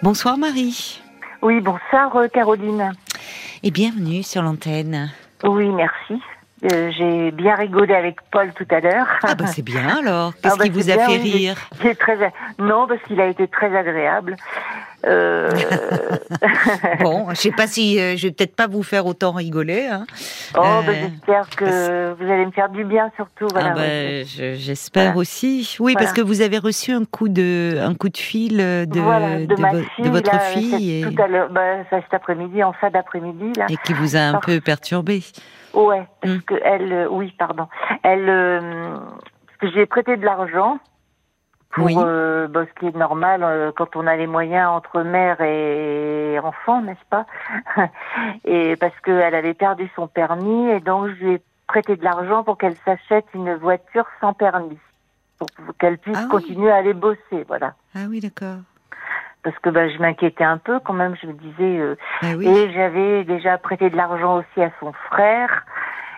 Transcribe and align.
Bonsoir 0.00 0.38
Marie. 0.38 1.02
Oui, 1.42 1.60
bonsoir 1.60 2.14
euh, 2.14 2.28
Caroline. 2.28 2.92
Et 3.64 3.72
bienvenue 3.72 4.22
sur 4.22 4.42
l'antenne. 4.42 5.10
Oui, 5.42 5.68
merci. 5.70 6.22
Euh, 6.64 6.90
J'ai 6.90 7.30
bien 7.30 7.54
rigolé 7.54 7.94
avec 7.94 8.16
Paul 8.32 8.52
tout 8.54 8.66
à 8.70 8.80
l'heure. 8.80 9.06
Ah 9.22 9.34
bah 9.36 9.46
c'est 9.46 9.62
bien 9.62 9.98
alors. 10.04 10.32
Qu'est-ce 10.42 10.54
Ah 10.54 10.56
bah, 10.58 10.64
qui 10.64 10.70
vous 10.70 10.90
a 10.90 10.96
bien, 10.96 11.06
fait 11.06 11.16
rire 11.18 11.56
très... 12.00 12.32
Non, 12.58 12.86
parce 12.88 13.00
qu'il 13.02 13.20
a 13.20 13.26
été 13.26 13.46
très 13.46 13.74
agréable. 13.76 14.34
Euh, 15.06 15.48
Bon, 17.00 17.28
je 17.30 17.34
sais 17.36 17.52
pas 17.52 17.66
si 17.68 18.00
euh, 18.00 18.16
je 18.16 18.26
vais 18.26 18.32
peut-être 18.32 18.56
pas 18.56 18.66
vous 18.66 18.82
faire 18.82 19.06
autant 19.06 19.30
rigoler. 19.32 19.86
Hein. 19.86 20.04
Oh, 20.56 20.60
Euh, 20.64 20.82
bah, 20.82 20.92
j'espère 21.00 21.48
que 21.50 22.14
vous 22.14 22.30
allez 22.30 22.46
me 22.46 22.50
faire 22.50 22.68
du 22.68 22.84
bien 22.84 23.10
surtout. 23.16 23.46
Voilà, 23.52 23.70
ah 23.72 23.74
bah, 23.76 23.82
je- 24.24 24.54
j'espère 24.56 25.12
Voilà. 25.12 25.18
aussi. 25.18 25.76
Oui, 25.80 25.94
parce 25.94 26.12
que 26.12 26.20
vous 26.20 26.40
avez 26.40 26.58
reçu 26.58 26.90
un 26.92 27.04
coup 27.04 27.28
de 27.28 27.78
un 27.80 27.94
coup 27.94 28.08
de 28.08 28.16
fil 28.16 28.56
de 28.56 28.84
de, 28.86 29.00
vo- 29.00 29.82
fille, 29.94 30.04
de 30.04 30.10
votre 30.10 30.32
là, 30.32 30.38
fille 30.40 31.02
c'est 31.04 31.08
et, 31.10 31.14
tout 31.14 31.22
à 31.22 31.28
l'heure, 31.28 31.48
bah, 31.50 31.84
cet 31.90 32.12
après-midi, 32.12 32.62
en 32.64 32.72
fin 32.72 32.90
d'après-midi 32.90 33.52
là. 33.56 33.66
et 33.68 33.76
qui 33.84 33.92
vous 33.92 34.16
a 34.16 34.20
un 34.20 34.32
Parce- 34.32 34.46
peu 34.46 34.60
perturbé. 34.60 35.22
Ouais, 35.74 36.06
parce 36.20 36.34
Mm. 36.34 36.40
que 36.42 36.54
elle, 36.64 36.92
euh, 36.92 37.08
oui, 37.10 37.34
pardon, 37.38 37.68
elle, 38.02 38.28
euh, 38.28 38.96
parce 39.46 39.58
que 39.60 39.70
j'ai 39.70 39.86
prêté 39.86 40.16
de 40.16 40.24
l'argent 40.24 40.78
pour 41.70 41.84
Oui. 41.86 41.94
euh, 41.98 42.48
bah, 42.48 42.64
ce 42.66 42.80
qui 42.80 42.86
est 42.86 42.96
normal 42.96 43.72
quand 43.76 43.94
on 43.96 44.06
a 44.06 44.16
les 44.16 44.26
moyens 44.26 44.68
entre 44.70 45.02
mère 45.02 45.40
et 45.40 46.38
enfant, 46.42 46.80
n'est-ce 46.82 47.04
pas 47.10 47.26
Et 48.44 48.76
parce 48.76 48.98
qu'elle 49.00 49.34
avait 49.34 49.54
perdu 49.54 49.90
son 49.94 50.08
permis 50.08 50.68
et 50.70 50.80
donc 50.80 51.08
je 51.08 51.24
lui 51.24 51.32
ai 51.34 51.42
prêté 51.66 51.96
de 51.96 52.02
l'argent 52.04 52.42
pour 52.44 52.56
qu'elle 52.56 52.76
s'achète 52.86 53.26
une 53.34 53.54
voiture 53.56 54.06
sans 54.22 54.32
permis, 54.32 54.78
pour 55.38 55.48
qu'elle 55.78 55.98
puisse 55.98 56.16
Ah 56.18 56.22
oui. 56.24 56.28
continuer 56.30 56.70
à 56.72 56.76
aller 56.76 56.94
bosser, 56.94 57.44
voilà. 57.46 57.74
Ah 57.94 58.06
oui, 58.08 58.20
d'accord. 58.20 58.62
Parce 59.48 59.58
que 59.60 59.70
bah, 59.70 59.88
je 59.88 59.96
m'inquiétais 59.98 60.44
un 60.44 60.58
peu 60.58 60.78
quand 60.80 60.92
même, 60.92 61.16
je 61.22 61.26
me 61.26 61.32
disais. 61.32 61.78
euh, 61.80 61.96
Ah 62.20 62.26
oui. 62.36 62.46
et 62.46 62.70
j'avais 62.72 63.24
déjà 63.24 63.56
prêté 63.56 63.88
de 63.88 63.96
l'argent 63.96 64.36
aussi 64.36 64.62
à 64.62 64.70
son 64.78 64.92
frère, 64.92 65.64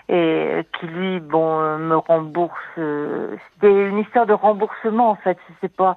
et 0.08 0.14
euh, 0.16 0.62
qui 0.72 0.88
lui, 0.88 1.20
bon, 1.20 1.60
euh, 1.60 1.78
me 1.78 1.96
rembourse. 1.96 2.58
euh, 2.78 3.36
C'était 3.54 3.88
une 3.88 3.98
histoire 3.98 4.26
de 4.26 4.32
remboursement 4.32 5.10
en 5.10 5.14
fait, 5.14 5.38
je 5.48 5.54
sais 5.60 5.72
pas. 5.72 5.94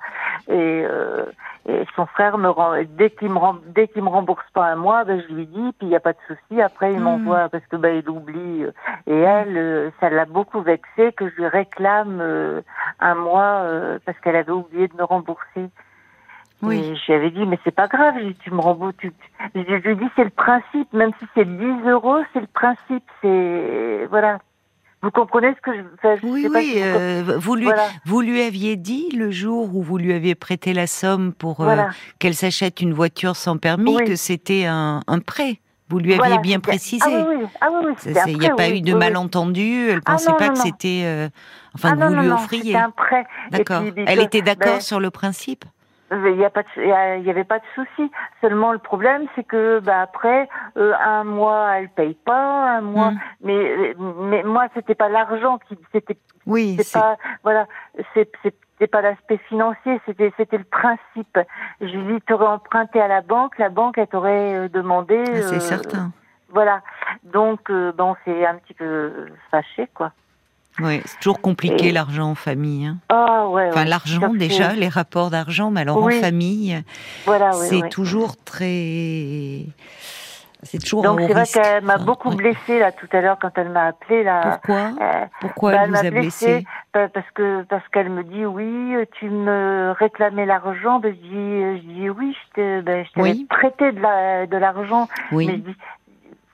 Et, 0.47 0.85
euh, 0.87 1.25
et 1.67 1.85
son 1.95 2.05
frère 2.05 2.37
me 2.37 2.49
rend, 2.49 2.73
dès 2.87 3.09
qu'il 3.09 3.31
me 3.31 3.39
rem- 3.39 3.61
dès 3.65 3.87
qu'il 3.87 4.03
me 4.03 4.09
rembourse 4.09 4.45
pas 4.53 4.65
un 4.67 4.75
mois, 4.75 5.03
ben, 5.05 5.19
je 5.27 5.33
lui 5.33 5.47
dis, 5.47 5.71
puis 5.79 5.87
il 5.87 5.89
y 5.89 5.95
a 5.95 5.99
pas 5.99 6.13
de 6.13 6.19
souci. 6.27 6.61
Après 6.61 6.93
il 6.93 6.99
Mm. 6.99 7.03
m'envoie 7.03 7.49
parce 7.49 7.65
que 7.65 7.77
ben 7.77 7.95
il 7.95 8.07
oublie. 8.11 8.63
euh, 8.65 8.71
Et 9.07 9.17
elle, 9.17 9.91
ça 9.99 10.11
l'a 10.11 10.25
beaucoup 10.25 10.61
vexé 10.61 11.11
que 11.13 11.27
je 11.29 11.35
lui 11.37 11.47
réclame 11.47 12.19
euh, 12.21 12.61
un 12.99 13.15
mois 13.15 13.61
euh, 13.63 13.97
parce 14.05 14.19
qu'elle 14.19 14.35
avait 14.35 14.51
oublié 14.51 14.87
de 14.87 14.95
me 14.95 15.03
rembourser. 15.03 15.69
Oui. 16.63 16.79
Et 16.79 16.95
je 16.95 17.05
lui 17.11 17.13
avais 17.13 17.31
dit, 17.31 17.45
mais 17.45 17.59
c'est 17.63 17.75
pas 17.75 17.87
grave, 17.87 18.15
tu 18.43 18.51
me 18.51 18.59
rembourses. 18.59 18.95
Tu... 18.97 19.11
Je 19.55 19.59
lui 19.59 19.91
ai 19.91 19.95
dit, 19.95 20.05
c'est 20.15 20.23
le 20.23 20.29
principe, 20.29 20.91
même 20.93 21.11
si 21.19 21.25
c'est 21.35 21.45
10 21.45 21.87
euros, 21.89 22.19
c'est 22.33 22.39
le 22.41 22.47
principe, 22.47 23.03
c'est. 23.21 24.07
Voilà. 24.09 24.39
Vous 25.01 25.11
comprenez 25.11 25.53
ce 25.53 25.59
que 25.61 25.75
je 25.75 25.81
enfin, 25.95 26.15
je 26.21 26.25
Oui, 26.25 26.43
sais 26.43 26.49
pas 26.49 26.59
oui. 26.59 26.65
si 26.65 26.79
vous- 26.79 26.85
euh, 26.85 27.37
vous, 27.37 27.55
lui, 27.55 27.65
Voilà. 27.65 27.87
vous 28.05 28.21
lui 28.21 28.41
aviez 28.41 28.77
dit 28.77 29.09
le 29.13 29.31
jour 29.31 29.75
où 29.75 29.83
vous 29.83 29.97
lui 29.97 30.13
aviez 30.13 30.33
prêté 30.33 30.71
la 30.73 30.87
somme 30.87 31.33
pour 31.33 31.59
euh, 31.59 31.75
qu'elle 32.19 32.35
s'achète 32.35 32.79
une 32.79 32.93
voiture 32.93 33.35
sans 33.35 33.57
permis 33.57 33.97
Oui. 33.97 34.05
que 34.05 34.15
c'était 34.15 34.63
un, 34.65 35.01
un 35.07 35.19
prêt. 35.19 35.59
Vous 35.89 35.99
lui 35.99 36.13
aviez 36.13 36.17
Voilà, 36.25 36.37
bien 36.37 36.61
précisé. 36.61 37.03
Ah 37.05 37.25
oui, 37.29 37.45
ah 37.59 37.67
oui, 37.83 37.93
Il 38.27 38.39
n'y 38.39 38.47
a 38.47 38.55
pas 38.55 38.69
eu 38.69 38.79
de 38.79 38.93
malentendu. 38.93 39.89
Elle 39.89 39.99
Ah 40.05 40.13
pensait 40.13 40.31
non, 40.31 40.37
pas 40.37 40.47
non, 40.47 40.53
que 40.53 40.59
c'était, 40.59 41.01
euh, 41.03 41.27
enfin, 41.75 41.89
Ah 41.91 41.97
que 41.97 42.03
vous 42.07 42.15
non, 42.15 42.21
lui 42.21 42.29
offriez. 42.31 42.77
D'accord. 43.51 43.83
Elle 44.07 44.21
était 44.21 44.41
d'accord 44.41 44.75
ben, 44.75 44.79
sur 44.81 45.01
le 45.01 45.11
principe. 45.11 45.65
Il 46.13 46.37
y 46.37 46.45
a 46.45 46.49
pas 46.49 46.63
de, 46.63 46.67
il 46.77 47.25
y 47.25 47.29
avait 47.29 47.43
pas 47.43 47.59
de 47.59 47.65
souci. 47.75 48.11
Seulement 48.41 48.71
le 48.71 48.79
problème, 48.79 49.27
c'est 49.35 49.43
que 49.43 49.79
bah 49.79 50.01
après 50.01 50.47
euh, 50.77 50.93
un 50.99 51.23
mois 51.23 51.77
elle 51.77 51.89
paye 51.89 52.15
pas, 52.25 52.77
un 52.77 52.81
mois. 52.81 53.11
Mm. 53.11 53.19
Mais 53.41 53.95
mais 53.97 54.43
moi 54.43 54.67
c'était 54.73 54.95
pas 54.95 55.09
l'argent 55.09 55.59
qui 55.67 55.77
c'était 55.91 56.17
Oui, 56.45 56.77
c'est 56.79 56.99
pas 56.99 57.17
voilà 57.43 57.67
c'est 58.13 58.29
c'était 58.83 58.87
pas 58.87 59.01
l'aspect 59.01 59.37
financier 59.49 59.99
c'était 60.05 60.33
c'était 60.37 60.57
le 60.57 60.63
principe 60.63 61.39
je 61.79 61.85
lui 61.85 62.15
dis 62.15 62.21
t'aurais 62.21 62.47
emprunté 62.47 62.99
à 62.99 63.07
la 63.07 63.21
banque 63.21 63.57
la 63.57 63.69
banque 63.69 63.97
elle 63.97 64.07
t'aurait 64.07 64.55
euh, 64.55 64.69
demandé 64.69 65.23
ah, 65.27 65.41
c'est 65.41 65.55
euh, 65.55 65.59
certain. 65.59 66.11
voilà 66.49 66.81
donc 67.23 67.69
euh, 67.69 67.91
bon 67.91 68.15
c'est 68.25 68.45
un 68.45 68.55
petit 68.55 68.73
peu 68.73 69.27
fâché 69.51 69.87
quoi 69.93 70.11
Oui, 70.79 71.01
c'est 71.05 71.19
toujours 71.19 71.41
compliqué 71.41 71.87
Et- 71.89 71.91
l'argent 71.91 72.31
en 72.31 72.35
famille. 72.35 72.85
hein. 72.87 72.97
ah 73.09 73.47
ouais, 73.47 73.67
Enfin, 73.69 73.81
ouais. 73.83 73.89
l'argent 73.89 74.33
déjà, 74.33 74.73
les 74.73 74.87
rapports 74.89 75.29
d'argent, 75.29 75.69
mais 75.71 75.81
alors 75.81 76.01
Oui. 76.01 76.17
en 76.17 76.21
famille, 76.21 76.83
voilà 77.25 77.51
oui, 77.57 77.65
c'est 77.69 77.81
oui. 77.83 77.89
toujours 77.89 78.35
très. 78.43 79.65
C'est 80.65 80.77
toujours 80.81 81.03
donc 81.03 81.19
c'est 81.19 81.33
vrai 81.33 81.43
qu'elle 81.45 81.83
m'a 81.83 81.97
beaucoup 81.97 82.29
oui. 82.29 82.37
blessée 82.37 82.79
là 82.79 82.93
tout 82.93 83.07
à 83.11 83.19
l'heure 83.19 83.37
quand 83.41 83.51
elle 83.57 83.67
m'a 83.67 83.87
appelé 83.87 84.23
là 84.23 84.59
Pourquoi? 84.63 84.91
Euh, 85.01 85.25
Pourquoi 85.41 85.71
bah, 85.73 85.79
elle 85.83 85.89
vous 85.89 85.97
a 85.97 86.09
blessé 86.09 86.65
Pa- 86.93 87.09
parce 87.09 87.29
que 87.35 87.63
parce 87.63 87.85
qu'elle 87.89 88.09
me 88.09 88.23
dit 88.23 88.45
oui 88.45 88.95
euh, 88.95 89.03
tu 89.19 89.29
me 89.29 89.93
réclamais 89.99 90.45
l'argent 90.45 90.99
ben 90.99 91.13
je 91.13 91.27
dis 91.27 91.35
euh, 91.35 91.75
je 91.75 91.81
dis 91.81 92.09
oui 92.09 92.33
je 92.55 92.79
ben, 92.79 93.03
je 93.05 93.11
t'avais 93.11 93.29
Oui. 93.31 93.45
prêté 93.49 93.91
de 93.91 93.99
la 93.99 94.45
de 94.47 94.55
l'argent 94.55 95.09
mais 95.33 95.43
je 95.43 95.49
Oui. 95.51 95.57
dis 95.67 95.75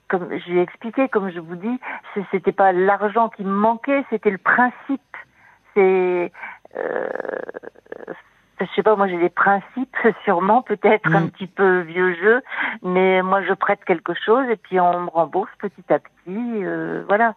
comme 0.10 0.28
je 0.38 0.50
lui 0.52 0.60
ai 0.60 0.62
expliqué 0.62 1.08
comme 1.10 1.30
je 1.32 1.40
vous 1.40 1.56
dis 1.56 1.80
ce- 2.14 2.20
c'était 2.32 2.52
pas 2.52 2.72
l'argent 2.72 3.30
qui 3.30 3.44
me 3.44 3.52
manquait 3.54 4.04
c'était 4.10 4.32
le 4.32 4.38
principe 4.38 5.02
c'est 5.76 6.32
euh, 6.78 7.10
je 8.60 8.66
sais 8.76 8.84
pas 8.84 8.96
moi 8.96 9.08
j'ai 9.08 9.18
des 9.20 9.30
principes 9.30 9.96
sûrement 10.26 10.62
peut-être 10.62 11.14
un 11.16 11.22
Mm. 11.22 11.30
petit 11.32 11.48
peu 11.48 11.80
vieux 11.82 12.14
jeu 12.16 12.42
mais 12.84 13.22
moi 13.22 13.42
je 13.44 13.54
prête 13.54 13.84
quelque 13.86 14.14
chose 14.14 14.46
et 14.50 14.58
puis 14.58 14.80
on 14.80 15.02
me 15.02 15.10
rembourse 15.10 15.52
petit 15.60 15.84
à 15.94 16.00
petit 16.00 16.10
euh, 16.66 17.04
voilà 17.08 17.36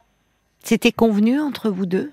C'était 0.60 0.92
convenu 0.92 1.40
entre 1.40 1.70
vous 1.70 1.86
deux? 1.86 2.10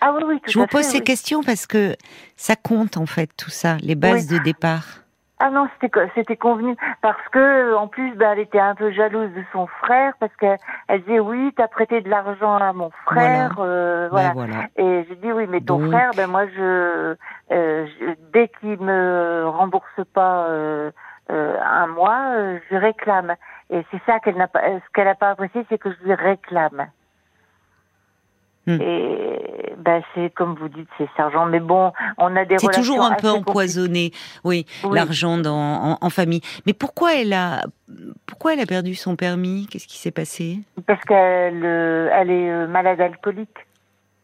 Ah 0.00 0.12
oui 0.14 0.22
oui 0.26 0.40
tout 0.40 0.50
Je 0.50 0.58
vous 0.58 0.66
pose 0.66 0.84
fait, 0.84 0.90
ces 0.92 0.98
oui. 0.98 1.04
questions 1.04 1.42
parce 1.42 1.66
que 1.66 1.96
ça 2.36 2.54
compte 2.56 2.96
en 2.96 3.06
fait 3.06 3.30
tout 3.36 3.50
ça, 3.50 3.76
les 3.82 3.94
bases 3.94 4.26
de 4.28 4.38
départ. 4.38 5.01
Ah 5.44 5.50
non, 5.50 5.66
c'était 5.74 5.90
co- 5.90 6.08
c'était 6.14 6.36
convenu 6.36 6.76
parce 7.00 7.26
que 7.32 7.74
en 7.74 7.88
plus, 7.88 8.14
ben, 8.14 8.30
elle 8.32 8.38
était 8.38 8.60
un 8.60 8.76
peu 8.76 8.92
jalouse 8.92 9.30
de 9.34 9.42
son 9.52 9.66
frère 9.66 10.12
parce 10.20 10.34
qu'elle 10.36 10.56
elle 10.86 11.00
disait 11.02 11.18
oui, 11.18 11.52
t'as 11.56 11.66
prêté 11.66 12.00
de 12.00 12.08
l'argent 12.08 12.56
à 12.58 12.72
mon 12.72 12.90
frère, 13.06 13.56
euh, 13.58 14.04
Ben 14.04 14.10
voilà. 14.10 14.32
voilà. 14.34 14.66
Et 14.76 15.04
j'ai 15.08 15.16
dit 15.16 15.32
oui, 15.32 15.46
mais 15.48 15.60
ton 15.60 15.78
Donc- 15.80 15.90
frère, 15.90 16.10
ben 16.16 16.28
moi 16.30 16.46
je, 16.46 17.16
euh, 17.50 17.86
je- 17.86 18.14
dès 18.32 18.48
qu'il 18.60 18.78
me 18.80 19.44
rembourse 19.48 20.00
pas 20.14 20.44
euh, 20.46 20.92
euh, 21.32 21.56
un 21.60 21.88
mois, 21.88 22.34
euh, 22.36 22.58
je 22.70 22.76
réclame. 22.76 23.34
Et 23.70 23.84
c'est 23.90 24.00
ça 24.06 24.20
qu'elle 24.20 24.36
n'a 24.36 24.46
pas, 24.46 24.60
euh, 24.60 24.78
ce 24.78 24.92
qu'elle 24.92 25.06
n'a 25.06 25.16
pas 25.16 25.30
apprécié, 25.30 25.66
c'est 25.68 25.78
que 25.78 25.90
je 25.90 26.04
lui 26.04 26.14
réclame. 26.14 26.86
Hmm. 28.66 28.80
Et 28.80 29.74
ben 29.78 30.02
c'est 30.14 30.32
comme 30.34 30.54
vous 30.54 30.68
dites, 30.68 30.88
c'est 30.96 31.08
sergent. 31.16 31.46
Mais 31.46 31.58
bon, 31.58 31.92
on 32.18 32.36
a 32.36 32.44
des 32.44 32.58
C'est 32.58 32.66
relations 32.66 32.82
toujours 32.94 33.04
un 33.04 33.14
peu 33.14 33.28
empoisonné, 33.28 34.12
oui, 34.44 34.66
Oui. 34.84 34.96
l'argent 34.96 35.42
en, 35.44 35.98
en 36.00 36.10
famille. 36.10 36.42
Mais 36.66 36.72
pourquoi 36.72 37.14
elle 37.16 37.32
a 37.32 37.64
pourquoi 38.26 38.54
elle 38.54 38.60
a 38.60 38.66
perdu 38.66 38.94
son 38.94 39.16
permis? 39.16 39.66
Qu'est-ce 39.70 39.88
qui 39.88 39.98
s'est 39.98 40.12
passé? 40.12 40.58
Parce 40.86 41.02
qu'elle 41.04 41.64
euh, 41.64 42.08
elle 42.12 42.30
est 42.30 42.50
euh, 42.50 42.66
malade 42.68 43.00
alcoolique. 43.00 43.66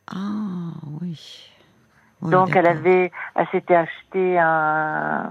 Ah 0.06 0.72
oui. 1.02 1.50
Oui, 2.20 2.32
Donc 2.32 2.56
elle 2.56 2.66
avait, 2.66 3.12
elle 3.36 3.46
s'était 3.52 3.76
acheté 3.76 4.38
un, 4.40 5.30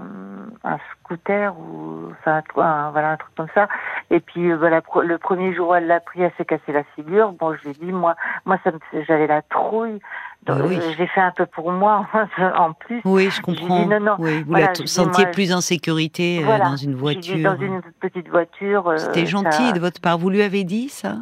un 0.63 0.77
scooter 1.03 1.53
ou 1.59 2.11
enfin 2.11 2.41
un, 2.61 2.91
voilà 2.91 3.11
un 3.11 3.17
truc 3.17 3.35
comme 3.35 3.47
ça. 3.53 3.67
Et 4.09 4.21
puis 4.21 4.49
euh, 4.51 4.55
voilà 4.57 4.81
pro- 4.81 5.01
le 5.01 5.17
premier 5.17 5.53
jour 5.53 5.69
où 5.69 5.75
elle 5.75 5.87
l'a 5.87 5.99
pris, 5.99 6.21
elle 6.21 6.31
s'est 6.37 6.45
cassé 6.45 6.71
la 6.71 6.83
figure. 6.95 7.33
Bon, 7.33 7.53
je 7.55 7.63
lui 7.63 7.71
ai 7.71 7.73
dit 7.85 7.91
moi, 7.91 8.15
moi 8.45 8.57
ça 8.63 8.71
j'avais 9.05 9.27
la 9.27 9.41
trouille. 9.41 9.99
Donc, 10.45 10.59
Bah 10.59 10.63
oui. 10.65 10.77
euh, 10.77 10.93
J'ai 10.97 11.07
fait 11.07 11.19
un 11.19 11.31
peu 11.31 11.45
pour 11.45 11.73
moi 11.73 12.07
en 12.55 12.71
plus. 12.71 13.01
Oui, 13.03 13.29
je 13.31 13.41
comprends. 13.41 13.81
dit 13.83 13.87
non, 13.87 13.99
non. 13.99 14.15
Oui, 14.19 14.43
vous 14.43 14.51
Voilà, 14.51 14.67
la 14.67 14.87
sentiez 14.87 15.25
moi, 15.25 15.33
plus 15.33 15.51
en 15.53 15.59
sécurité 15.59 16.39
euh, 16.41 16.45
Voilà. 16.45 16.69
dans 16.69 16.77
une 16.77 16.91
J'ai 16.91 16.95
dit, 16.95 17.01
voiture. 17.01 17.51
dans 17.51 17.57
une 17.61 17.81
petite 17.99 18.29
voiture. 18.29 18.87
euh, 18.87 18.95
C'était 18.97 19.25
ça- 19.25 19.31
gentil 19.31 19.73
de 19.73 19.79
votre 19.81 19.99
part. 19.99 20.17
Vous 20.17 20.29
lui 20.29 20.41
avez 20.41 20.63
dit 20.63 20.87
ça? 20.87 21.15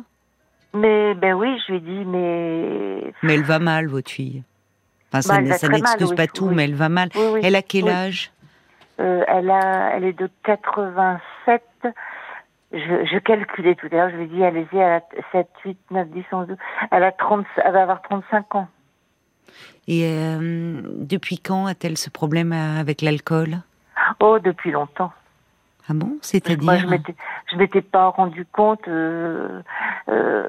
Mais 0.76 1.16
ben 1.16 1.34
oui, 1.34 1.58
je 1.66 1.72
lui 1.72 1.78
ai 1.78 1.82
dit 1.82 2.06
mais. 2.06 3.14
Mais 3.24 3.34
elle 3.34 3.44
va 3.44 3.58
mal, 3.58 3.88
votre 3.88 4.12
fille. 4.12 4.44
Enfin, 5.12 5.22
ça 5.22 5.42
Bah, 5.42 5.58
ça 5.58 5.68
n'excuse 5.70 6.10
oui, 6.10 6.16
pas 6.16 6.28
tout, 6.28 6.48
oui. 6.48 6.56
mais 6.56 6.64
elle 6.66 6.76
va 6.76 6.90
mal. 6.90 7.10
Elle 7.44 7.56
a 7.56 7.62
quel 7.62 7.88
âge? 7.90 8.32
Euh, 9.00 9.24
elle 9.28 9.50
a, 9.50 9.92
elle 9.96 10.06
est 10.06 10.18
de 10.18 10.30
87. 10.44 11.62
Je, 12.72 12.78
je 12.80 13.18
calculais 13.20 13.76
tout 13.76 13.88
à 13.92 13.96
l'heure, 13.96 14.10
je 14.10 14.16
lui 14.16 14.24
ai 14.26 14.28
dit, 14.28 14.44
allez-y, 14.44 14.78
elle 14.78 14.94
a 14.94 15.02
7, 15.32 15.48
8, 15.66 15.78
9, 15.92 16.08
10, 16.10 16.24
11, 16.32 16.48
12. 16.48 16.58
Elle 16.92 17.04
a 17.04 17.12
30, 17.12 17.46
elle 17.64 17.72
va 17.74 17.82
avoir 17.84 18.02
35 18.02 18.56
ans. 18.56 18.68
Et 19.88 20.06
euh, 20.06 20.82
depuis 20.84 21.38
quand 21.40 21.68
a-t-elle 21.68 21.98
ce 21.98 22.10
problème 22.10 22.52
euh, 22.52 22.80
avec 22.80 23.02
l'alcool? 23.02 23.58
Oh, 24.20 24.40
depuis 24.40 24.72
longtemps. 24.72 25.12
Ah 25.88 25.94
bon? 25.94 26.06
Moi, 26.08 26.18
je 26.18 26.22
C'est-à-dire? 26.22 26.90
m'étais, 26.90 27.16
je 27.52 27.58
m'étais 27.58 27.82
pas 27.82 28.08
rendu 28.10 28.46
compte. 28.52 28.88
euh, 28.88 29.62
euh, 30.10 30.46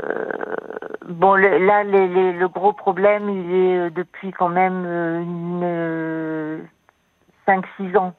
bon, 1.08 1.34
le- 1.34 1.58
là, 1.58 1.84
les- 1.84 2.08
les- 2.08 2.32
le 2.32 2.48
gros 2.48 2.72
problème, 2.72 3.28
il 3.28 3.54
est 3.54 3.78
euh, 3.78 3.90
depuis 3.90 4.32
quand 4.32 4.48
même 4.48 4.84
euh, 4.86 5.20
une, 5.22 6.66
5-6 7.46 7.96
ans. 7.96 8.14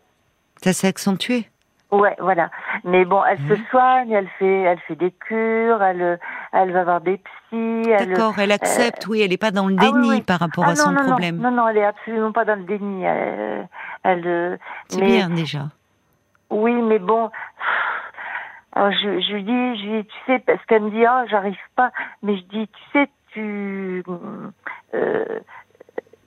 Ça 0.63 0.73
s'est 0.73 0.87
accentué? 0.87 1.49
Ouais, 1.91 2.15
voilà. 2.19 2.51
Mais 2.83 3.05
bon, 3.05 3.23
elle 3.23 3.39
se 3.47 3.55
soigne, 3.69 4.11
elle 4.11 4.27
fait, 4.39 4.61
elle 4.63 4.79
fait 4.79 4.95
des 4.95 5.11
cures, 5.11 5.81
elle, 5.81 6.19
elle 6.51 6.71
va 6.71 6.83
voir 6.83 7.01
des 7.01 7.17
psys. 7.17 7.83
D'accord, 7.89 8.37
elle, 8.39 8.51
accepte, 8.51 9.07
oui, 9.07 9.21
elle 9.21 9.29
n'est 9.29 9.37
pas 9.37 9.51
dans 9.51 9.67
le 9.67 9.75
ah 9.79 9.85
déni 9.85 10.21
par 10.21 10.39
rapport 10.39 10.65
ah 10.65 10.71
à 10.71 10.75
son 10.75 10.93
problème. 10.93 11.37
Non, 11.37 11.51
non, 11.51 11.67
elle 11.69 11.77
est 11.77 11.85
absolument 11.85 12.33
pas 12.33 12.43
dans 12.43 12.55
le 12.55 12.65
déni. 12.65 13.03
Elle, 13.03 13.67
elle 14.03 14.59
c'est 14.89 15.01
bien 15.01 15.29
déjà. 15.29 15.69
Oui, 16.49 16.73
mais 16.73 16.99
bon, 16.99 17.29
alors 18.73 18.91
je, 18.91 19.19
je 19.19 19.33
lui 19.33 19.43
dis, 19.43 19.81
je 19.81 19.87
lui 19.87 20.03
dis, 20.03 20.07
tu 20.07 20.17
sais, 20.25 20.39
parce 20.39 20.63
qu'elle 20.65 20.83
me 20.83 20.91
dit, 20.91 21.05
ah, 21.05 21.23
oh, 21.23 21.27
j'arrive 21.29 21.57
pas, 21.75 21.91
mais 22.21 22.37
je 22.37 22.43
dis, 22.43 22.67
tu 22.67 22.83
sais, 22.93 23.09
tu, 23.33 24.03
euh, 24.93 25.39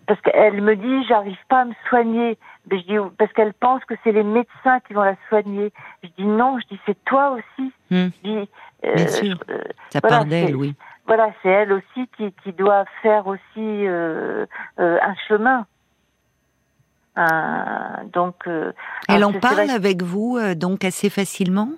parce 0.07 0.21
qu'elle 0.23 0.61
me 0.61 0.75
dit, 0.75 1.05
j'arrive 1.07 1.39
pas 1.49 1.61
à 1.61 1.65
me 1.67 1.75
soigner. 1.89 2.37
Mais 2.69 2.81
je 2.81 2.85
dis, 2.85 2.97
parce 3.17 3.33
qu'elle 3.33 3.55
pense 3.55 3.85
que 3.85 3.95
c'est 4.03 4.11
les 4.11 4.25
médecins 4.25 4.81
qui 4.81 4.93
vont 4.93 5.03
la 5.05 5.15
soigner. 5.29 5.73
Je 6.03 6.09
dis 6.19 6.25
non, 6.25 6.59
je 6.59 6.75
dis, 6.75 6.81
c'est 6.85 7.05
toi 7.05 7.31
aussi. 7.31 7.73
Hmm. 7.93 8.09
Je 8.25 8.29
dis, 8.29 8.49
euh, 8.85 8.95
Bien 8.95 9.07
sûr. 9.07 9.37
Euh, 9.49 9.63
Ça 9.91 10.01
part 10.01 10.25
d'elle, 10.25 10.57
oui. 10.57 10.75
Voilà, 11.07 11.31
c'est 11.43 11.49
elle 11.49 11.73
aussi 11.73 12.09
qui, 12.17 12.33
qui 12.43 12.53
doit 12.53 12.85
faire 13.03 13.29
aussi 13.29 13.41
euh, 13.59 14.47
euh 14.81 14.99
un 15.01 15.15
chemin. 15.29 15.67
Donc. 18.13 18.49
elle 19.09 19.25
en 19.25 19.33
parle 19.33 19.71
avec 19.71 20.03
vous 20.03 20.39
donc 20.55 20.85
assez 20.85 21.11
facilement? 21.11 21.71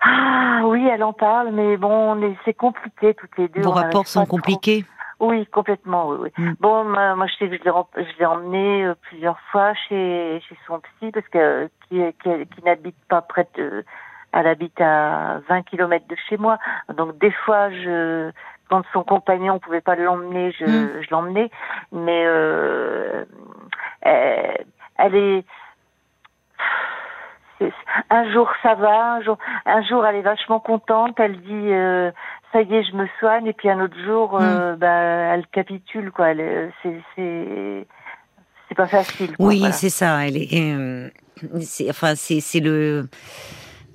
Ah 0.00 0.62
oui, 0.64 0.86
elle 0.86 1.02
en 1.02 1.12
parle, 1.12 1.50
mais 1.52 1.76
bon, 1.76 2.20
c'est 2.44 2.54
compliqué 2.54 3.14
toutes 3.14 3.36
les 3.38 3.48
deux. 3.48 3.62
Vos 3.62 3.72
rapports 3.72 4.06
sont 4.06 4.26
compliqués? 4.26 4.84
Oui, 5.18 5.46
complètement, 5.46 6.08
oui. 6.08 6.16
oui. 6.20 6.30
Mm. 6.36 6.52
Bon, 6.60 6.84
moi, 6.84 7.26
je 7.26 7.34
sais 7.36 7.48
que 7.48 7.56
je 7.56 8.18
l'ai 8.18 8.26
emmené 8.26 8.84
euh, 8.84 8.94
plusieurs 9.02 9.40
fois 9.52 9.72
chez, 9.88 10.42
chez 10.46 10.56
son 10.66 10.80
psy 10.80 11.10
parce 11.10 11.26
que 11.28 11.70
qui, 11.88 12.02
qui, 12.22 12.64
n'habite 12.64 12.96
pas 13.08 13.22
près 13.22 13.48
de, 13.56 13.84
elle 14.32 14.46
habite 14.46 14.78
à 14.80 15.40
20 15.48 15.62
km 15.62 16.06
de 16.06 16.16
chez 16.28 16.36
moi. 16.36 16.58
Donc 16.94 17.18
des 17.18 17.30
fois, 17.30 17.70
je, 17.70 18.30
quand 18.68 18.82
son 18.92 19.04
compagnon 19.04 19.58
pouvait 19.58 19.80
pas 19.80 19.96
l'emmener, 19.96 20.52
je, 20.58 20.64
mm. 20.64 21.02
je 21.02 21.10
l'emmenais. 21.10 21.50
Mais 21.92 22.24
euh, 22.26 23.24
elle, 24.02 24.64
elle 24.98 25.14
est 25.14 25.44
un 28.10 28.32
jour 28.32 28.50
ça 28.62 28.74
va, 28.74 29.14
un 29.14 29.22
jour, 29.22 29.38
un 29.64 29.82
jour 29.82 30.04
elle 30.04 30.16
est 30.16 30.22
vachement 30.22 30.60
contente, 30.60 31.18
elle 31.18 31.40
dit 31.40 31.72
euh, 31.72 32.10
ça 32.52 32.60
y 32.60 32.74
est 32.74 32.84
je 32.84 32.94
me 32.94 33.06
soigne 33.18 33.46
et 33.46 33.52
puis 33.52 33.70
un 33.70 33.80
autre 33.80 33.96
jour 34.04 34.38
euh, 34.38 34.74
hmm. 34.74 34.78
bah, 34.78 34.88
elle 34.88 35.46
capitule 35.48 36.10
quoi. 36.12 36.34
C'est 36.82 38.74
pas 38.76 38.86
facile. 38.86 39.34
oui 39.38 39.64
c'est 39.72 39.88
ça. 39.88 40.26
Elle 40.26 40.36
est, 40.36 40.74
euh, 40.74 41.08
enfin 41.88 42.14
c'est 42.14 42.60
le 42.60 43.08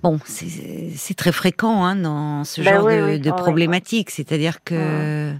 Bon, 0.03 0.19
c'est 0.25 1.13
très 1.15 1.31
fréquent 1.31 1.83
hein, 1.85 1.95
dans 1.95 2.43
ce 2.43 2.61
ben 2.61 2.75
genre 2.75 2.85
de, 2.85 3.17
de 3.17 3.31
problématique, 3.31 4.09
c'est-à-dire 4.09 4.63
que 4.63 5.35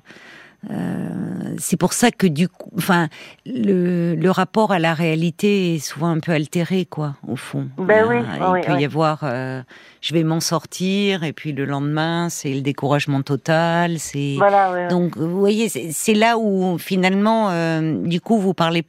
euh, 0.70 1.56
c'est 1.58 1.78
pour 1.78 1.94
ça 1.94 2.12
que 2.12 2.28
du 2.28 2.48
coup, 2.48 2.70
enfin, 2.78 3.08
le, 3.48 4.14
le, 4.14 4.32
rapport 4.32 4.72
à 4.72 4.78
la 4.78 4.94
réalité 4.94 5.76
est 5.76 5.80
souvent 5.80 6.10
un 6.10 6.20
peu 6.20 6.32
altéré, 6.34 6.86
quoi, 6.86 7.16
au 7.28 7.36
fond. 7.36 7.68
Ben 7.80 8.06
oui, 8.08 8.18
il 8.20 8.66
peut 8.66 8.80
y 8.80 8.86
avoir, 8.86 9.22
euh, 9.24 9.64
je 10.02 10.14
vais 10.14 10.24
m'en 10.24 10.40
sortir, 10.40 11.24
et 11.24 11.34
puis 11.34 11.52
le 11.52 11.66
lendemain, 11.66 12.30
c'est 12.30 12.54
le 12.54 12.62
découragement 12.62 13.24
total. 13.24 13.98
C'est 13.98 14.36
voilà, 14.38 14.88
donc, 14.88 15.18
vous 15.18 15.40
voyez, 15.40 15.68
c'est 15.68 16.14
là 16.14 16.38
où 16.38 16.78
finalement, 16.78 17.50
euh, 17.50 17.96
du 18.06 18.22
coup, 18.22 18.38
vous 18.38 18.54
parlez 18.54 18.84